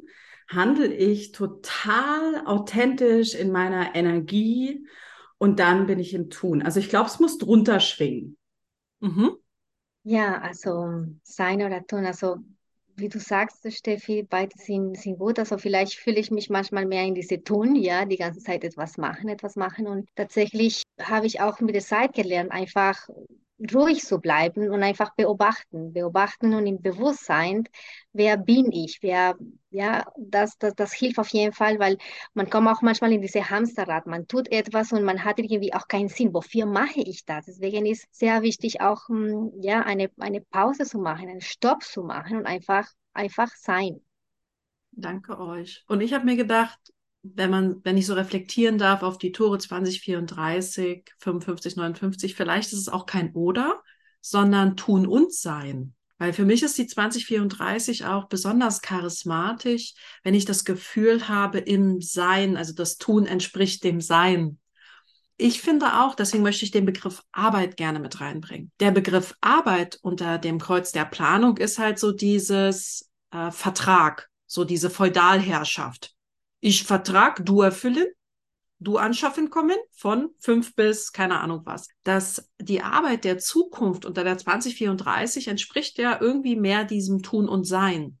[0.47, 4.87] handle ich total authentisch in meiner Energie
[5.37, 6.61] und dann bin ich im Tun.
[6.61, 8.37] Also ich glaube, es muss drunter schwingen.
[8.99, 9.37] Mhm.
[10.09, 12.37] Ja, also sein oder tun, also
[12.95, 15.37] wie du sagst, Steffi, beide sind, sind gut.
[15.37, 18.97] Also vielleicht fühle ich mich manchmal mehr in diese Tun, ja, die ganze Zeit etwas
[18.97, 19.85] machen, etwas machen.
[19.85, 23.09] Und tatsächlich habe ich auch mit der Zeit gelernt, einfach
[23.73, 27.67] ruhig zu bleiben und einfach beobachten, beobachten und im Bewusstsein,
[28.13, 29.35] wer bin ich, wer,
[29.71, 31.97] ja, das, das, das hilft auf jeden Fall, weil
[32.33, 35.87] man kommt auch manchmal in diese Hamsterrad, man tut etwas und man hat irgendwie auch
[35.87, 37.45] keinen Sinn, wofür mache ich das?
[37.45, 42.03] Deswegen ist sehr wichtig auch, hm, ja, eine, eine Pause zu machen, einen Stopp zu
[42.03, 44.01] machen und einfach, einfach sein.
[44.91, 45.83] Danke euch.
[45.87, 46.79] Und ich habe mir gedacht,
[47.23, 52.79] wenn man, wenn ich so reflektieren darf auf die Tore 2034, 55, 59, vielleicht ist
[52.79, 53.81] es auch kein Oder,
[54.21, 55.93] sondern tun und sein.
[56.19, 59.93] Weil für mich ist die 2034 auch besonders charismatisch,
[60.23, 64.59] wenn ich das Gefühl habe, im Sein, also das Tun entspricht dem Sein.
[65.37, 68.71] Ich finde auch, deswegen möchte ich den Begriff Arbeit gerne mit reinbringen.
[68.79, 74.63] Der Begriff Arbeit unter dem Kreuz der Planung ist halt so dieses äh, Vertrag, so
[74.63, 76.16] diese Feudalherrschaft.
[76.67, 78.07] Ich Vertrag, du erfüllen,
[78.79, 81.87] du anschaffen kommen von fünf bis keine Ahnung was.
[82.03, 87.63] Dass die Arbeit der Zukunft unter der 2034 entspricht ja irgendwie mehr diesem Tun und
[87.63, 88.19] Sein.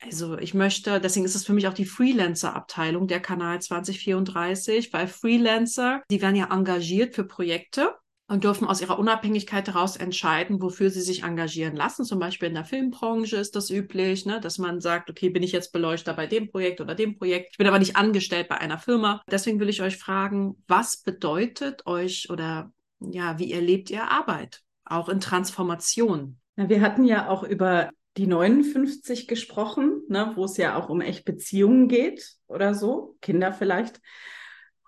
[0.00, 5.06] Also ich möchte, deswegen ist es für mich auch die Freelancer-Abteilung der Kanal 2034, weil
[5.06, 7.94] Freelancer, die werden ja engagiert für Projekte
[8.26, 12.04] und dürfen aus ihrer Unabhängigkeit heraus entscheiden, wofür sie sich engagieren lassen.
[12.04, 15.52] Zum Beispiel in der Filmbranche ist das üblich, ne, dass man sagt, okay, bin ich
[15.52, 17.50] jetzt Beleuchter bei dem Projekt oder dem Projekt.
[17.52, 19.22] Ich bin aber nicht angestellt bei einer Firma.
[19.30, 24.62] Deswegen will ich euch fragen, was bedeutet euch oder ja, wie erlebt ihr Arbeit?
[24.86, 26.38] Auch in Transformation.
[26.56, 31.00] Ja, wir hatten ja auch über die 59 gesprochen, ne, wo es ja auch um
[31.00, 34.00] echt Beziehungen geht oder so, Kinder vielleicht.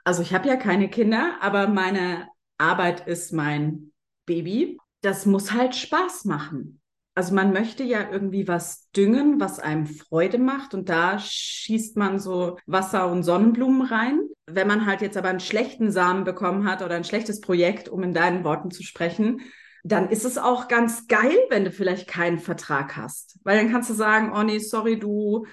[0.04, 2.28] Also ich habe ja keine Kinder, aber meine
[2.58, 3.92] Arbeit ist mein
[4.26, 4.78] Baby.
[5.02, 6.80] Das muss halt Spaß machen.
[7.14, 12.18] Also man möchte ja irgendwie was düngen, was einem Freude macht und da schießt man
[12.18, 14.20] so Wasser und Sonnenblumen rein.
[14.46, 18.02] Wenn man halt jetzt aber einen schlechten Samen bekommen hat oder ein schlechtes Projekt, um
[18.02, 19.40] in deinen Worten zu sprechen,
[19.82, 23.38] dann ist es auch ganz geil, wenn du vielleicht keinen Vertrag hast.
[23.44, 25.46] Weil dann kannst du sagen, oh nee, sorry, du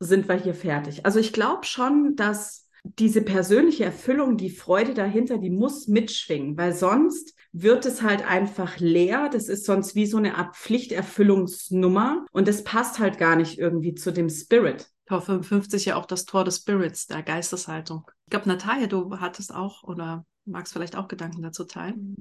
[0.00, 1.04] sind wir hier fertig.
[1.04, 6.72] Also ich glaube schon, dass diese persönliche Erfüllung, die Freude dahinter, die muss mitschwingen, weil
[6.72, 9.28] sonst wird es halt einfach leer.
[9.30, 13.94] Das ist sonst wie so eine Art Pflichterfüllungsnummer und das passt halt gar nicht irgendwie
[13.94, 14.88] zu dem Spirit.
[15.06, 18.08] Tor 55 ja auch das Tor des Spirits, der Geisteshaltung.
[18.26, 22.16] Ich glaube, Natalia, du hattest auch oder magst vielleicht auch Gedanken dazu teilen?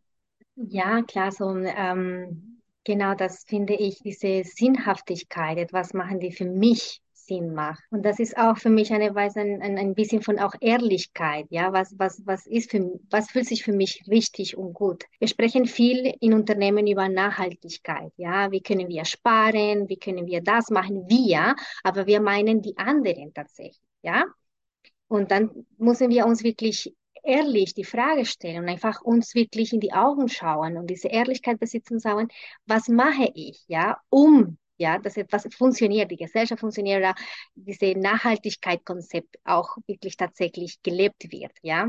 [0.55, 7.01] Ja, klar, so ähm, genau das finde ich, diese Sinnhaftigkeit, etwas machen die für mich
[7.29, 7.83] Sinn macht.
[7.91, 11.45] Und das ist auch für mich eine Weise, ein, ein, ein bisschen von auch Ehrlichkeit.
[11.49, 15.05] Ja, was, was, was ist für, was fühlt sich für mich richtig und gut?
[15.19, 18.11] Wir sprechen viel in Unternehmen über Nachhaltigkeit.
[18.17, 19.87] Ja, wie können wir sparen?
[19.87, 21.05] Wie können wir das machen?
[21.07, 23.79] Wir, aber wir meinen die anderen tatsächlich.
[24.01, 24.25] Ja,
[25.07, 29.79] und dann müssen wir uns wirklich ehrlich die Frage stellen und einfach uns wirklich in
[29.79, 32.29] die Augen schauen und diese Ehrlichkeit besitzen und sagen,
[32.65, 37.15] was mache ich, ja, um ja, dass etwas funktioniert, die Gesellschaft funktioniert, oder
[37.55, 41.87] diese Nachhaltigkeitskonzept auch wirklich tatsächlich gelebt wird, ja.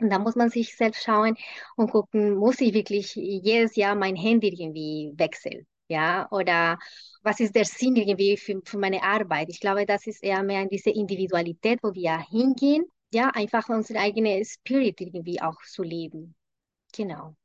[0.00, 1.36] Und da muss man sich selbst schauen
[1.76, 6.78] und gucken, muss ich wirklich jedes Jahr mein Handy irgendwie wechseln, ja, oder
[7.22, 9.48] was ist der Sinn irgendwie für, für meine Arbeit?
[9.50, 13.98] Ich glaube, das ist eher mehr in diese Individualität, wo wir hingehen, ja, einfach unsere
[14.00, 16.34] eigene Spirit irgendwie auch zu leben.
[16.94, 17.36] Genau.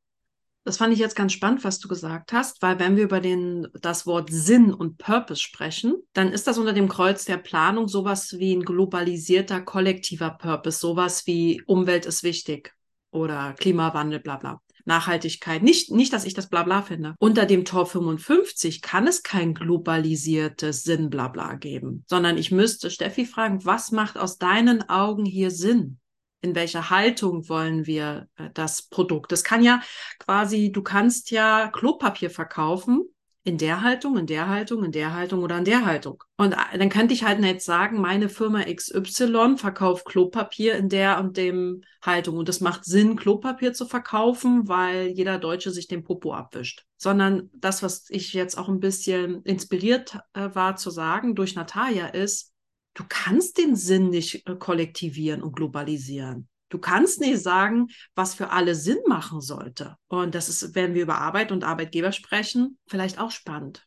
[0.66, 3.68] Das fand ich jetzt ganz spannend, was du gesagt hast, weil wenn wir über den,
[3.82, 8.34] das Wort Sinn und Purpose sprechen, dann ist das unter dem Kreuz der Planung sowas
[8.40, 12.74] wie ein globalisierter kollektiver Purpose, sowas wie Umwelt ist wichtig
[13.12, 14.60] oder Klimawandel, bla bla.
[14.86, 15.62] Nachhaltigkeit.
[15.64, 17.16] Nicht, nicht, dass ich das Blabla finde.
[17.20, 23.26] Unter dem Tor 55 kann es kein globalisiertes Sinn Blabla geben, sondern ich müsste Steffi
[23.26, 26.00] fragen, was macht aus deinen Augen hier Sinn?
[26.42, 29.32] In welcher Haltung wollen wir äh, das Produkt.
[29.32, 29.82] Das kann ja
[30.20, 33.04] quasi, du kannst ja Klopapier verkaufen
[33.46, 36.24] in der Haltung, in der Haltung, in der Haltung oder in der Haltung.
[36.36, 41.20] Und äh, dann könnte ich halt jetzt sagen, meine Firma XY verkauft Klopapier in der
[41.20, 42.38] und dem Haltung.
[42.38, 46.86] Und es macht Sinn, Klopapier zu verkaufen, weil jeder Deutsche sich den Popo abwischt.
[46.98, 52.08] Sondern das, was ich jetzt auch ein bisschen inspiriert äh, war zu sagen durch Natalia
[52.08, 52.55] ist,
[52.96, 56.50] du kannst den Sinn nicht äh, kollektivieren und globalisieren.
[56.70, 59.96] Du kannst nicht sagen, was für alle Sinn machen sollte.
[60.08, 63.86] Und das ist, wenn wir über Arbeit und Arbeitgeber sprechen, vielleicht auch spannend.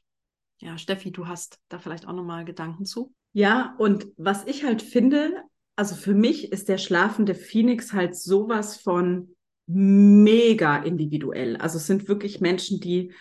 [0.61, 3.13] Ja, Steffi, du hast da vielleicht auch nochmal Gedanken zu.
[3.33, 5.43] Ja, und was ich halt finde,
[5.77, 9.37] also für mich ist der schlafende Phoenix halt sowas von
[9.67, 11.57] mega individuell.
[11.57, 13.13] Also es sind wirklich Menschen, die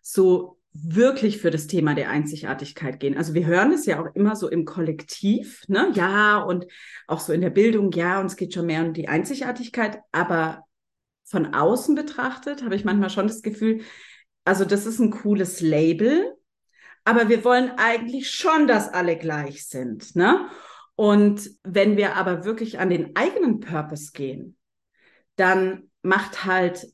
[0.00, 3.16] so wirklich für das Thema der Einzigartigkeit gehen.
[3.16, 5.90] Also wir hören es ja auch immer so im Kollektiv, ne?
[5.94, 6.66] Ja, und
[7.06, 10.64] auch so in der Bildung, ja, uns geht schon mehr um die Einzigartigkeit, aber
[11.24, 13.80] von außen betrachtet, habe ich manchmal schon das Gefühl,
[14.44, 16.34] also das ist ein cooles Label,
[17.04, 20.14] aber wir wollen eigentlich schon, dass alle gleich sind.
[20.16, 20.48] Ne?
[20.94, 24.56] Und wenn wir aber wirklich an den eigenen Purpose gehen,
[25.36, 26.92] dann macht halt,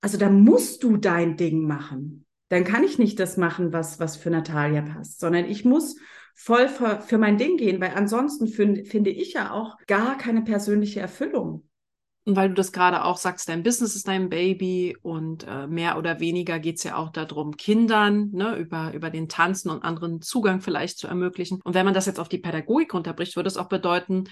[0.00, 2.25] also da musst du dein Ding machen.
[2.48, 5.96] Dann kann ich nicht das machen, was, was für Natalia passt, sondern ich muss
[6.34, 10.42] voll für, für mein Ding gehen, weil ansonsten find, finde ich ja auch gar keine
[10.42, 11.66] persönliche Erfüllung.
[12.26, 15.96] Und weil du das gerade auch sagst, dein Business ist dein Baby und äh, mehr
[15.96, 20.20] oder weniger geht es ja auch darum, Kindern ne, über, über den Tanzen und anderen
[20.20, 21.60] Zugang vielleicht zu ermöglichen.
[21.62, 24.24] Und wenn man das jetzt auf die Pädagogik runterbricht, würde es auch bedeuten,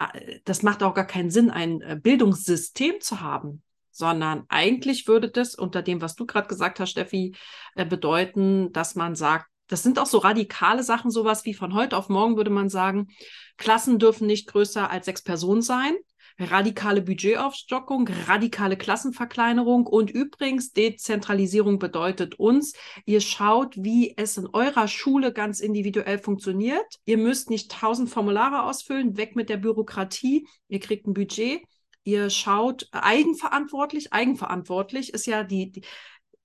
[0.00, 3.62] äh, das macht auch gar keinen Sinn, ein äh, Bildungssystem zu haben,
[3.94, 7.34] sondern eigentlich würde das unter dem, was du gerade gesagt hast, Steffi,
[7.74, 11.96] äh, bedeuten, dass man sagt, das sind auch so radikale Sachen, sowas wie von heute
[11.96, 13.08] auf morgen würde man sagen,
[13.56, 15.94] Klassen dürfen nicht größer als sechs Personen sein
[16.38, 22.74] radikale Budgetaufstockung, radikale Klassenverkleinerung und übrigens Dezentralisierung bedeutet uns,
[23.06, 26.84] ihr schaut, wie es in eurer Schule ganz individuell funktioniert.
[27.04, 30.48] Ihr müsst nicht tausend Formulare ausfüllen, weg mit der Bürokratie.
[30.68, 31.62] Ihr kriegt ein Budget.
[32.04, 34.12] Ihr schaut eigenverantwortlich.
[34.12, 35.82] Eigenverantwortlich ist ja die, die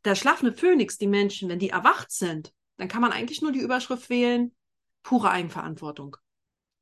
[0.05, 3.59] der schlafende Phönix, die Menschen, wenn die erwacht sind, dann kann man eigentlich nur die
[3.59, 4.55] Überschrift wählen,
[5.03, 6.15] pure Eigenverantwortung.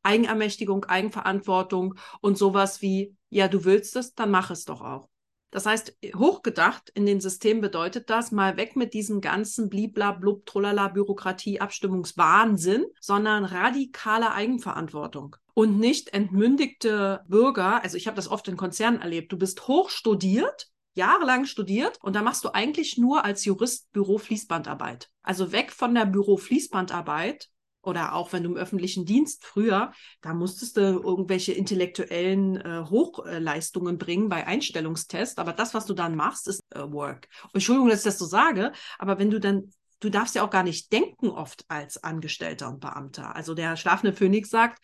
[0.04, 5.10] Eigenermächtigung, Eigenverantwortung und sowas wie, ja, du willst es, dann mach es doch auch.
[5.50, 10.46] Das heißt, hochgedacht in den Systemen bedeutet das mal weg mit diesem ganzen blibla blub
[10.46, 17.84] trolala Bürokratie Abstimmungswahnsinn, sondern radikale Eigenverantwortung und nicht entmündigte Bürger.
[17.84, 19.32] Also ich habe das oft in Konzernen erlebt.
[19.32, 25.10] Du bist hochstudiert, jahrelang studiert und da machst du eigentlich nur als Jurist Büro-Fließbandarbeit.
[25.24, 27.50] Also weg von der Büro-Fließbandarbeit
[27.82, 33.98] oder auch wenn du im öffentlichen Dienst früher, da musstest du irgendwelche intellektuellen äh, Hochleistungen
[33.98, 37.30] bringen bei Einstellungstests, aber das, was du dann machst, ist äh, Work.
[37.54, 40.62] Entschuldigung, dass ich das so sage, aber wenn du dann du darfst ja auch gar
[40.62, 43.36] nicht denken oft als Angestellter und Beamter.
[43.36, 44.80] Also der schlafende Phönix sagt,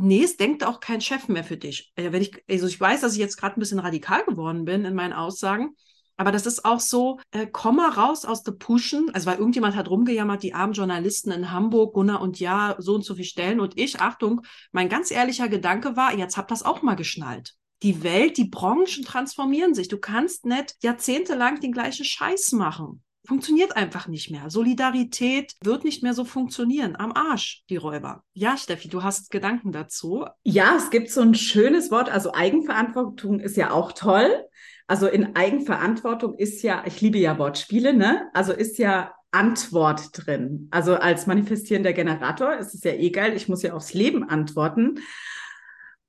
[0.00, 1.92] nee, es denkt auch kein Chef mehr für dich.
[1.94, 4.84] Äh, wenn ich, also ich weiß, dass ich jetzt gerade ein bisschen radikal geworden bin
[4.84, 5.74] in meinen Aussagen,
[6.16, 9.10] aber das ist auch so, äh, komm mal raus aus der Pushen.
[9.14, 13.06] Also weil irgendjemand hat rumgejammert, die armen Journalisten in Hamburg, Gunnar und ja, so und
[13.06, 13.58] so viel Stellen.
[13.58, 17.54] Und ich, Achtung, mein ganz ehrlicher Gedanke war, jetzt habt das auch mal geschnallt.
[17.82, 19.88] Die Welt, die Branchen transformieren sich.
[19.88, 23.02] Du kannst nicht jahrzehntelang den gleichen Scheiß machen.
[23.26, 24.48] Funktioniert einfach nicht mehr.
[24.48, 26.96] Solidarität wird nicht mehr so funktionieren.
[26.96, 28.24] Am Arsch, die Räuber.
[28.32, 30.24] Ja, Steffi, du hast Gedanken dazu.
[30.42, 32.10] Ja, es gibt so ein schönes Wort.
[32.10, 34.30] Also Eigenverantwortung ist ja auch toll.
[34.86, 38.28] Also in Eigenverantwortung ist ja, ich liebe ja Wortspiele, ne?
[38.32, 40.68] Also ist ja Antwort drin.
[40.70, 44.98] Also als manifestierender Generator ist es ja eh geil, ich muss ja aufs Leben antworten.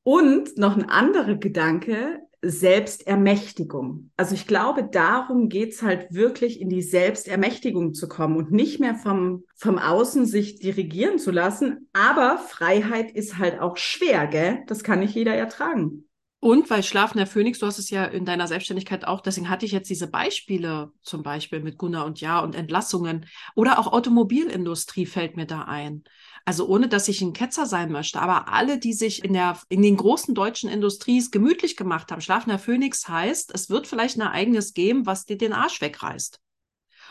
[0.03, 4.11] Und noch ein anderer Gedanke, Selbstermächtigung.
[4.17, 8.95] Also ich glaube, darum geht's halt wirklich in die Selbstermächtigung zu kommen und nicht mehr
[8.95, 11.89] vom, vom Außen sich dirigieren zu lassen.
[11.93, 14.63] Aber Freiheit ist halt auch schwer, gell?
[14.67, 16.05] Das kann nicht jeder ertragen.
[16.43, 19.71] Und weil schlafender Phönix, du hast es ja in deiner Selbstständigkeit auch, deswegen hatte ich
[19.71, 25.37] jetzt diese Beispiele zum Beispiel mit Gunnar und Ja und Entlassungen oder auch Automobilindustrie fällt
[25.37, 26.03] mir da ein.
[26.45, 29.81] Also ohne, dass ich ein Ketzer sein möchte, aber alle, die sich in der, in
[29.81, 34.73] den großen deutschen Industries gemütlich gemacht haben, schlafender Phönix heißt, es wird vielleicht ein Ereignis
[34.73, 36.39] geben, was dir den Arsch wegreißt.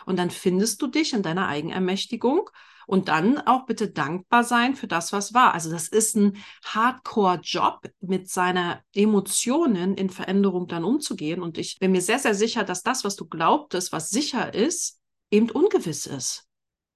[0.05, 2.49] Und dann findest du dich in deiner Eigenermächtigung
[2.87, 5.53] und dann auch bitte dankbar sein für das, was war.
[5.53, 11.41] Also das ist ein Hardcore-Job, mit seiner Emotionen in Veränderung dann umzugehen.
[11.41, 14.99] Und ich bin mir sehr, sehr sicher, dass das, was du glaubtest, was sicher ist,
[15.29, 16.47] eben ungewiss ist.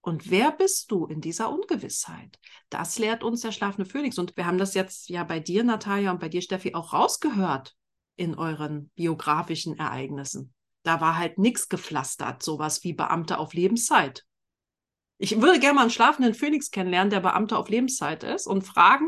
[0.05, 2.37] Und wer bist du in dieser Ungewissheit?
[2.69, 4.19] Das lehrt uns der schlafende Phönix.
[4.19, 7.75] Und wir haben das jetzt ja bei dir, Natalia, und bei dir, Steffi, auch rausgehört
[8.15, 10.53] in euren biografischen Ereignissen.
[10.83, 14.23] Da war halt nichts gepflastert, sowas wie Beamte auf Lebenszeit.
[15.17, 19.07] Ich würde gerne mal einen schlafenden Phönix kennenlernen, der Beamter auf Lebenszeit ist und fragen.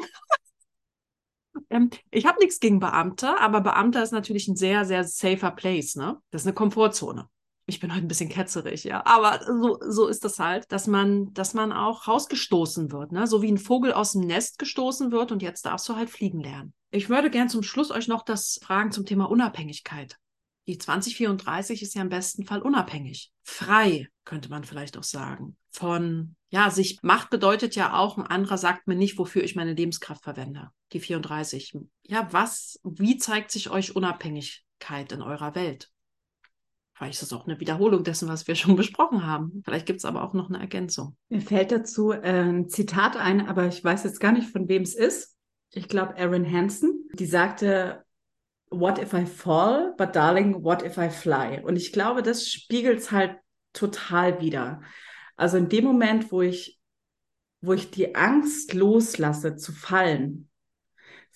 [1.69, 5.95] ähm, ich habe nichts gegen Beamte, aber Beamter ist natürlich ein sehr, sehr safer Place,
[5.95, 6.19] ne?
[6.31, 7.29] Das ist eine Komfortzone.
[7.69, 9.05] Ich bin heute ein bisschen ketzerig, ja.
[9.05, 13.27] Aber so, so ist das halt, dass man, dass man auch rausgestoßen wird, ne?
[13.27, 16.39] So wie ein Vogel aus dem Nest gestoßen wird und jetzt darfst du halt fliegen
[16.39, 16.73] lernen.
[16.91, 20.17] Ich würde gern zum Schluss euch noch das fragen zum Thema Unabhängigkeit.
[20.67, 23.31] Die 2034 ist ja im besten Fall unabhängig.
[23.43, 25.57] Frei, könnte man vielleicht auch sagen.
[25.69, 29.73] Von, ja, sich Macht bedeutet ja auch, ein anderer sagt mir nicht, wofür ich meine
[29.73, 30.71] Lebenskraft verwende.
[30.93, 31.77] Die 34.
[32.03, 35.89] Ja, was, wie zeigt sich euch Unabhängigkeit in eurer Welt?
[36.97, 39.61] Vielleicht ist das auch eine Wiederholung dessen, was wir schon besprochen haben.
[39.63, 41.15] Vielleicht gibt es aber auch noch eine Ergänzung.
[41.29, 44.81] Mir fällt dazu äh, ein Zitat ein, aber ich weiß jetzt gar nicht, von wem
[44.81, 45.37] es ist.
[45.71, 47.07] Ich glaube, Erin Hansen.
[47.13, 48.03] Die sagte,
[48.69, 49.93] What if I fall?
[49.97, 51.61] But darling, what if I fly?
[51.63, 53.37] Und ich glaube, das spiegelt es halt
[53.71, 54.81] total wieder.
[55.37, 56.79] Also in dem Moment, wo ich,
[57.61, 60.46] wo ich die Angst loslasse zu fallen,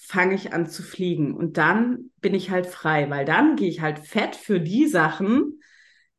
[0.04, 1.34] fange ich an zu fliegen.
[1.34, 5.62] Und dann bin ich halt frei, weil dann gehe ich halt fett für die Sachen,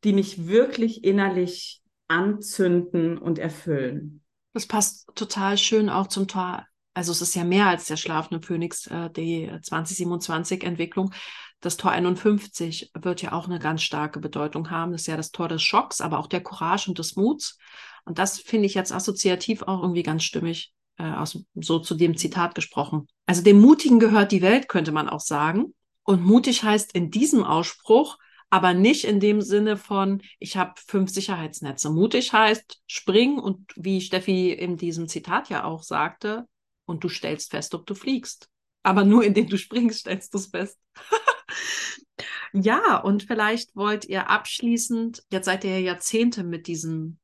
[0.05, 4.22] die mich wirklich innerlich anzünden und erfüllen.
[4.53, 6.64] Das passt total schön auch zum Tor.
[6.95, 11.12] Also es ist ja mehr als der schlafende Phönix, äh, die 2027 Entwicklung.
[11.61, 14.93] Das Tor 51 wird ja auch eine ganz starke Bedeutung haben.
[14.93, 17.59] Das ist ja das Tor des Schocks, aber auch der Courage und des Muts.
[18.05, 22.16] Und das finde ich jetzt assoziativ auch irgendwie ganz stimmig, äh, aus, so zu dem
[22.16, 23.07] Zitat gesprochen.
[23.26, 25.74] Also dem Mutigen gehört die Welt, könnte man auch sagen.
[26.05, 28.18] Und mutig heißt in diesem Ausspruch,
[28.51, 31.90] aber nicht in dem Sinne von, ich habe fünf Sicherheitsnetze.
[31.90, 36.47] Mutig heißt springen und wie Steffi in diesem Zitat ja auch sagte,
[36.84, 38.49] und du stellst fest, ob du fliegst.
[38.82, 40.78] Aber nur indem du springst, stellst du es fest.
[42.53, 47.18] ja, und vielleicht wollt ihr abschließend, jetzt seid ihr ja Jahrzehnte mit diesem,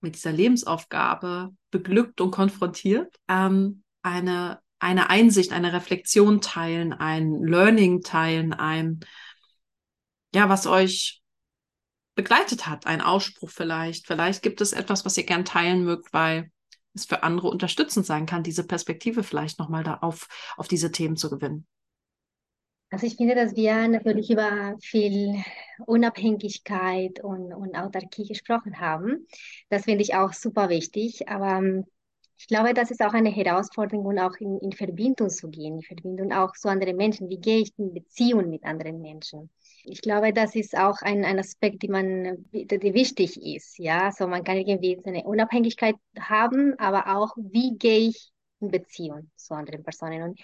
[0.00, 8.02] mit dieser Lebensaufgabe beglückt und konfrontiert, ähm, eine, eine Einsicht, eine Reflexion teilen, ein Learning
[8.02, 9.00] teilen, ein
[10.34, 11.22] ja, was euch
[12.14, 14.06] begleitet hat, ein Ausspruch vielleicht.
[14.06, 16.50] Vielleicht gibt es etwas, was ihr gern teilen mögt, weil
[16.94, 20.26] es für andere unterstützend sein kann, diese Perspektive vielleicht nochmal da auf,
[20.56, 21.66] auf diese Themen zu gewinnen.
[22.90, 25.34] Also ich finde, dass wir natürlich über viel
[25.86, 29.26] Unabhängigkeit und, und Autarkie gesprochen haben.
[29.68, 31.28] Das finde ich auch super wichtig.
[31.28, 31.84] Aber ähm,
[32.38, 35.82] ich glaube, das ist auch eine Herausforderung und auch in, in Verbindung zu gehen, in
[35.82, 37.28] Verbindung auch zu anderen Menschen.
[37.28, 39.50] Wie gehe ich in Beziehung mit anderen Menschen?
[39.82, 43.78] Ich glaube, das ist auch ein, ein Aspekt, die man, die wichtig ist.
[43.78, 48.30] Ja, so also man kann irgendwie eine Unabhängigkeit haben, aber auch, wie gehe ich
[48.60, 50.22] in Beziehung zu anderen Personen?
[50.22, 50.40] Und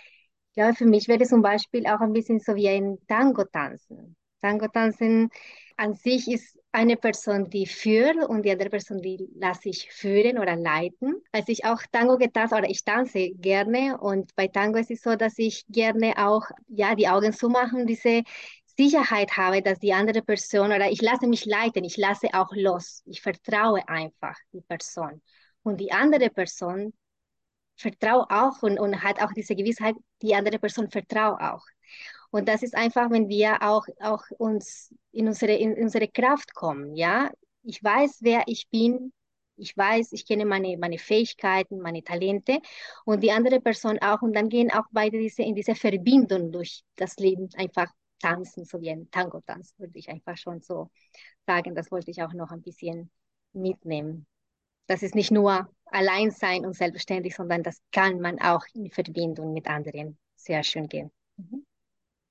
[0.55, 4.17] glaube, für mich wäre zum Beispiel auch ein bisschen so wie ein Tango tanzen.
[4.41, 5.31] Tango tanzen
[5.77, 10.39] an sich ist eine Person, die führt und die andere Person, die lasse ich führen
[10.39, 11.23] oder leiten.
[11.33, 15.15] Als ich auch Tango getanzt oder ich tanze gerne und bei Tango ist es so,
[15.17, 18.23] dass ich gerne auch ja die Augen zumachen, diese
[18.77, 23.03] Sicherheit habe, dass die andere Person oder ich lasse mich leiten, ich lasse auch los,
[23.07, 25.23] ich vertraue einfach die Person
[25.63, 26.93] und die andere Person
[27.77, 31.64] vertraut auch und, und hat auch diese Gewissheit, die andere Person vertraut auch.
[32.31, 36.95] Und das ist einfach, wenn wir auch, auch uns in unsere, in unsere Kraft kommen,
[36.97, 37.31] ja.
[37.62, 39.12] Ich weiß, wer ich bin.
[39.57, 42.59] Ich weiß, ich kenne meine, meine Fähigkeiten, meine Talente
[43.05, 44.20] und die andere Person auch.
[44.22, 47.87] Und dann gehen auch beide diese, in diese Verbindung durch das Leben einfach
[48.20, 50.91] tanzen, so wie ein Tango-Tanz, würde ich einfach schon so
[51.47, 51.75] sagen.
[51.77, 53.11] Das wollte ich auch noch ein bisschen
[53.53, 54.27] mitnehmen.
[54.87, 59.53] Das ist nicht nur allein sein und selbstständig, sondern das kann man auch in Verbindung
[59.53, 61.11] mit anderen sehr schön gehen.
[61.37, 61.64] Mhm.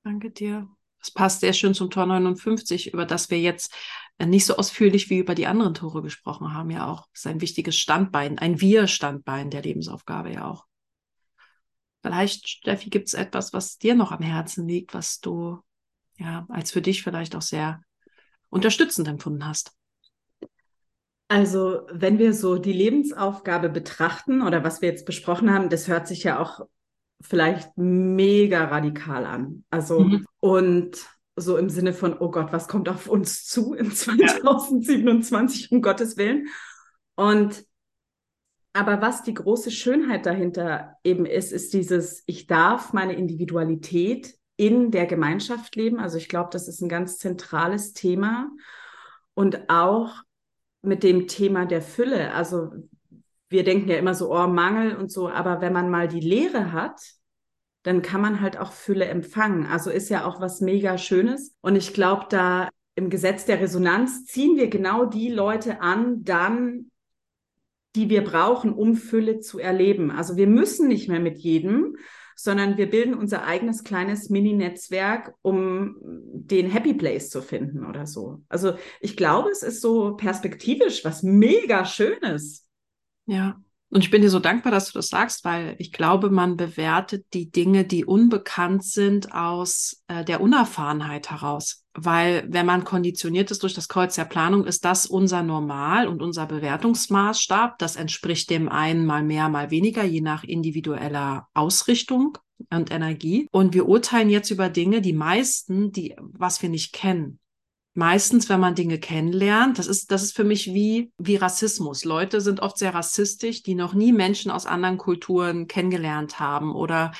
[0.04, 0.68] Danke dir.
[1.00, 3.74] Das passt sehr schön zum Tor 59, über das wir jetzt
[4.20, 7.08] äh, nicht so ausführlich wie über die anderen Tore gesprochen haben, ja auch.
[7.12, 10.66] Das ist ein wichtiges Standbein, ein Wir-Standbein der Lebensaufgabe ja auch.
[12.02, 15.60] Vielleicht, Steffi, gibt es etwas, was dir noch am Herzen liegt, was du
[16.18, 17.82] ja als für dich vielleicht auch sehr
[18.50, 19.74] unterstützend empfunden hast.
[21.28, 26.08] Also, wenn wir so die Lebensaufgabe betrachten oder was wir jetzt besprochen haben, das hört
[26.08, 26.62] sich ja auch
[27.22, 29.64] vielleicht mega radikal an.
[29.70, 30.26] Also, mhm.
[30.40, 30.98] und
[31.36, 35.68] so im Sinne von, oh Gott, was kommt auf uns zu in 2027, ja.
[35.72, 36.48] um Gottes Willen.
[37.16, 37.66] Und
[38.74, 44.90] aber was die große Schönheit dahinter eben ist, ist dieses, ich darf meine Individualität in
[44.90, 46.00] der Gemeinschaft leben.
[46.00, 48.50] Also ich glaube, das ist ein ganz zentrales Thema.
[49.36, 50.16] Und auch
[50.84, 52.34] mit dem Thema der Fülle.
[52.34, 52.72] Also
[53.50, 56.72] wir denken ja immer so, oh, Mangel und so, aber wenn man mal die Lehre
[56.72, 57.00] hat,
[57.84, 59.66] dann kann man halt auch Fülle empfangen.
[59.66, 61.56] Also ist ja auch was mega Schönes.
[61.62, 66.92] Und ich glaube, da im Gesetz der Resonanz ziehen wir genau die Leute an, dann,
[67.96, 70.12] die wir brauchen, um Fülle zu erleben.
[70.12, 71.98] Also wir müssen nicht mehr mit jedem,
[72.36, 78.42] sondern wir bilden unser eigenes kleines Mini-Netzwerk, um den Happy Place zu finden oder so.
[78.50, 82.68] Also ich glaube, es ist so perspektivisch was mega Schönes.
[83.26, 83.62] Ja.
[83.94, 87.28] Und ich bin dir so dankbar, dass du das sagst, weil ich glaube, man bewertet
[87.36, 91.86] die Dinge, die unbekannt sind, aus äh, der Unerfahrenheit heraus.
[91.94, 96.24] Weil wenn man konditioniert ist durch das Kreuz der Planung, ist das unser Normal und
[96.24, 97.78] unser Bewertungsmaßstab.
[97.78, 102.40] Das entspricht dem einen mal mehr, mal weniger, je nach individueller Ausrichtung
[102.72, 103.48] und Energie.
[103.52, 107.40] Und wir urteilen jetzt über Dinge, die meisten, die, was wir nicht kennen
[107.94, 112.06] meistens, wenn man Dinge kennenlernt, das ist, das ist für mich wie, wie Rassismus.
[112.06, 117.12] Leute sind oft sehr rassistisch, die noch nie Menschen aus anderen Kulturen kennengelernt haben oder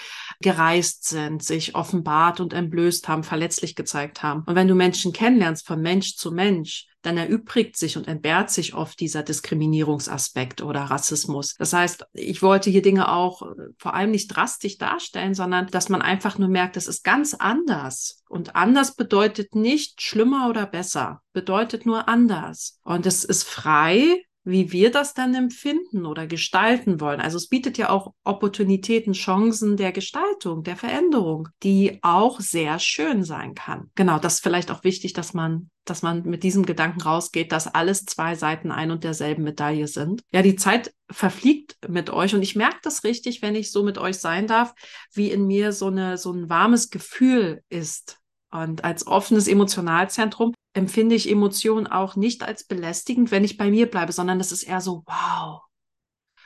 [0.42, 4.44] gereist sind, sich offenbart und entblößt haben, verletzlich gezeigt haben.
[4.46, 8.74] Und wenn du Menschen kennenlernst von Mensch zu Mensch, dann erübrigt sich und entbehrt sich
[8.74, 11.54] oft dieser Diskriminierungsaspekt oder Rassismus.
[11.58, 15.90] Das heißt, ich wollte hier Dinge auch äh, vor allem nicht drastisch darstellen, sondern dass
[15.90, 18.24] man einfach nur merkt, es ist ganz anders.
[18.28, 22.80] Und anders bedeutet nicht schlimmer oder besser, bedeutet nur anders.
[22.84, 27.22] Und es ist frei, wie wir das dann empfinden oder gestalten wollen.
[27.22, 33.24] Also es bietet ja auch Opportunitäten, Chancen der Gestaltung, der Veränderung, die auch sehr schön
[33.24, 33.90] sein kann.
[33.96, 37.74] Genau, das ist vielleicht auch wichtig, dass man, dass man mit diesem Gedanken rausgeht, dass
[37.74, 40.24] alles zwei Seiten ein und derselben Medaille sind.
[40.32, 43.98] Ja, die Zeit verfliegt mit euch und ich merke das richtig, wenn ich so mit
[43.98, 44.74] euch sein darf,
[45.14, 48.20] wie in mir so eine, so ein warmes Gefühl ist.
[48.52, 53.90] Und als offenes Emotionalzentrum empfinde ich Emotionen auch nicht als belästigend, wenn ich bei mir
[53.90, 55.62] bleibe, sondern es ist eher so, wow,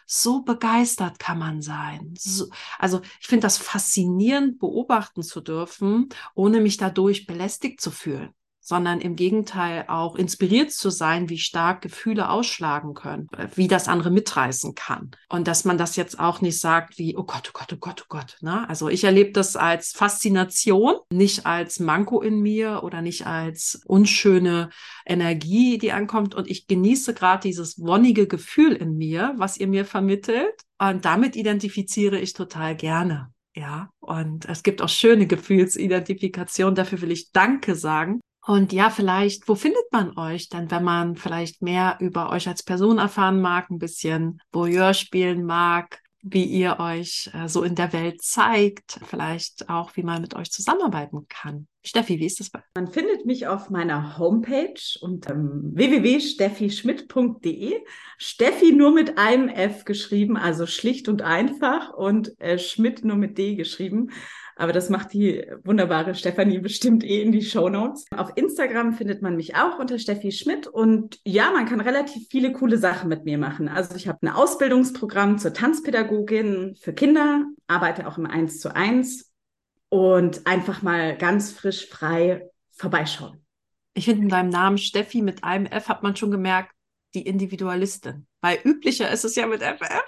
[0.06, 2.14] so begeistert kann man sein.
[2.18, 2.50] So,
[2.80, 8.34] also ich finde das faszinierend, beobachten zu dürfen, ohne mich dadurch belästigt zu fühlen
[8.68, 14.12] sondern im Gegenteil auch inspiriert zu sein, wie stark Gefühle ausschlagen können, wie das andere
[14.12, 15.12] mitreißen kann.
[15.30, 18.02] Und dass man das jetzt auch nicht sagt wie, oh Gott, oh Gott, oh Gott,
[18.04, 18.36] oh Gott.
[18.42, 18.68] Ne?
[18.68, 24.70] Also ich erlebe das als Faszination, nicht als Manko in mir oder nicht als unschöne
[25.06, 26.36] Energie, die ankommt.
[26.36, 30.62] Und ich genieße gerade dieses wonnige Gefühl in mir, was ihr mir vermittelt.
[30.78, 33.32] Und damit identifiziere ich total gerne.
[33.56, 36.76] Ja, und es gibt auch schöne Gefühlsidentifikation.
[36.76, 38.20] Dafür will ich Danke sagen.
[38.48, 42.64] Und ja, vielleicht, wo findet man euch denn, wenn man vielleicht mehr über euch als
[42.64, 47.92] Person erfahren mag, ein bisschen Voyeur spielen mag, wie ihr euch äh, so in der
[47.92, 51.68] Welt zeigt, vielleicht auch, wie man mit euch zusammenarbeiten kann.
[51.84, 52.64] Steffi, wie ist das bei?
[52.76, 57.82] Man findet mich auf meiner Homepage unter ähm, www.steffischmidt.de.
[58.18, 63.38] Steffi nur mit einem F geschrieben, also schlicht und einfach und äh, Schmidt nur mit
[63.38, 64.12] D geschrieben.
[64.58, 68.06] Aber das macht die wunderbare Stefanie bestimmt eh in die Show Notes.
[68.16, 70.66] Auf Instagram findet man mich auch unter Steffi Schmidt.
[70.66, 73.68] Und ja, man kann relativ viele coole Sachen mit mir machen.
[73.68, 79.32] Also ich habe ein Ausbildungsprogramm zur Tanzpädagogin für Kinder, arbeite auch im 1 zu 1
[79.90, 83.46] und einfach mal ganz frisch frei vorbeischauen.
[83.94, 86.72] Ich finde in deinem Namen Steffi mit einem F hat man schon gemerkt,
[87.14, 88.28] die Individualistin.
[88.42, 90.04] Weil üblicher ist es ja mit FF.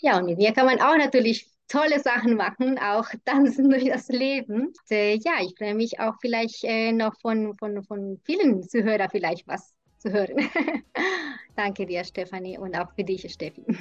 [0.00, 4.08] Ja, und mit mir kann man auch natürlich tolle Sachen machen, auch tanzen durch das
[4.08, 4.68] Leben.
[4.68, 9.10] Und, äh, ja, ich freue mich auch vielleicht äh, noch von, von, von vielen Zuhörern
[9.10, 10.36] vielleicht was zu hören.
[11.56, 13.64] danke dir, Stefanie, und auch für dich, Steffi.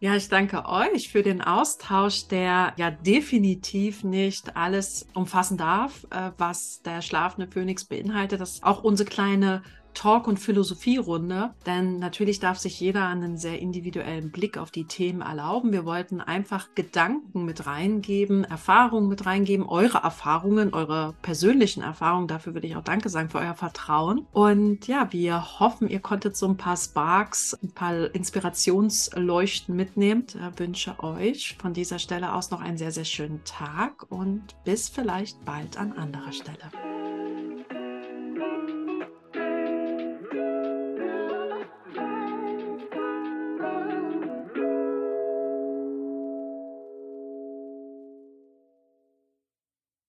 [0.00, 6.30] Ja, ich danke euch für den Austausch, der ja definitiv nicht alles umfassen darf, äh,
[6.36, 8.40] was der schlafende Phönix beinhaltet.
[8.40, 9.62] Das ist auch unsere kleine
[9.94, 15.22] Talk- und Philosophierunde, denn natürlich darf sich jeder einen sehr individuellen Blick auf die Themen
[15.22, 15.72] erlauben.
[15.72, 22.28] Wir wollten einfach Gedanken mit reingeben, Erfahrungen mit reingeben, eure Erfahrungen, eure persönlichen Erfahrungen.
[22.28, 24.26] Dafür würde ich auch Danke sagen für euer Vertrauen.
[24.32, 30.26] Und ja, wir hoffen, ihr konntet so ein paar Sparks, ein paar Inspirationsleuchten mitnehmen.
[30.28, 34.88] Ich wünsche euch von dieser Stelle aus noch einen sehr, sehr schönen Tag und bis
[34.88, 36.93] vielleicht bald an anderer Stelle.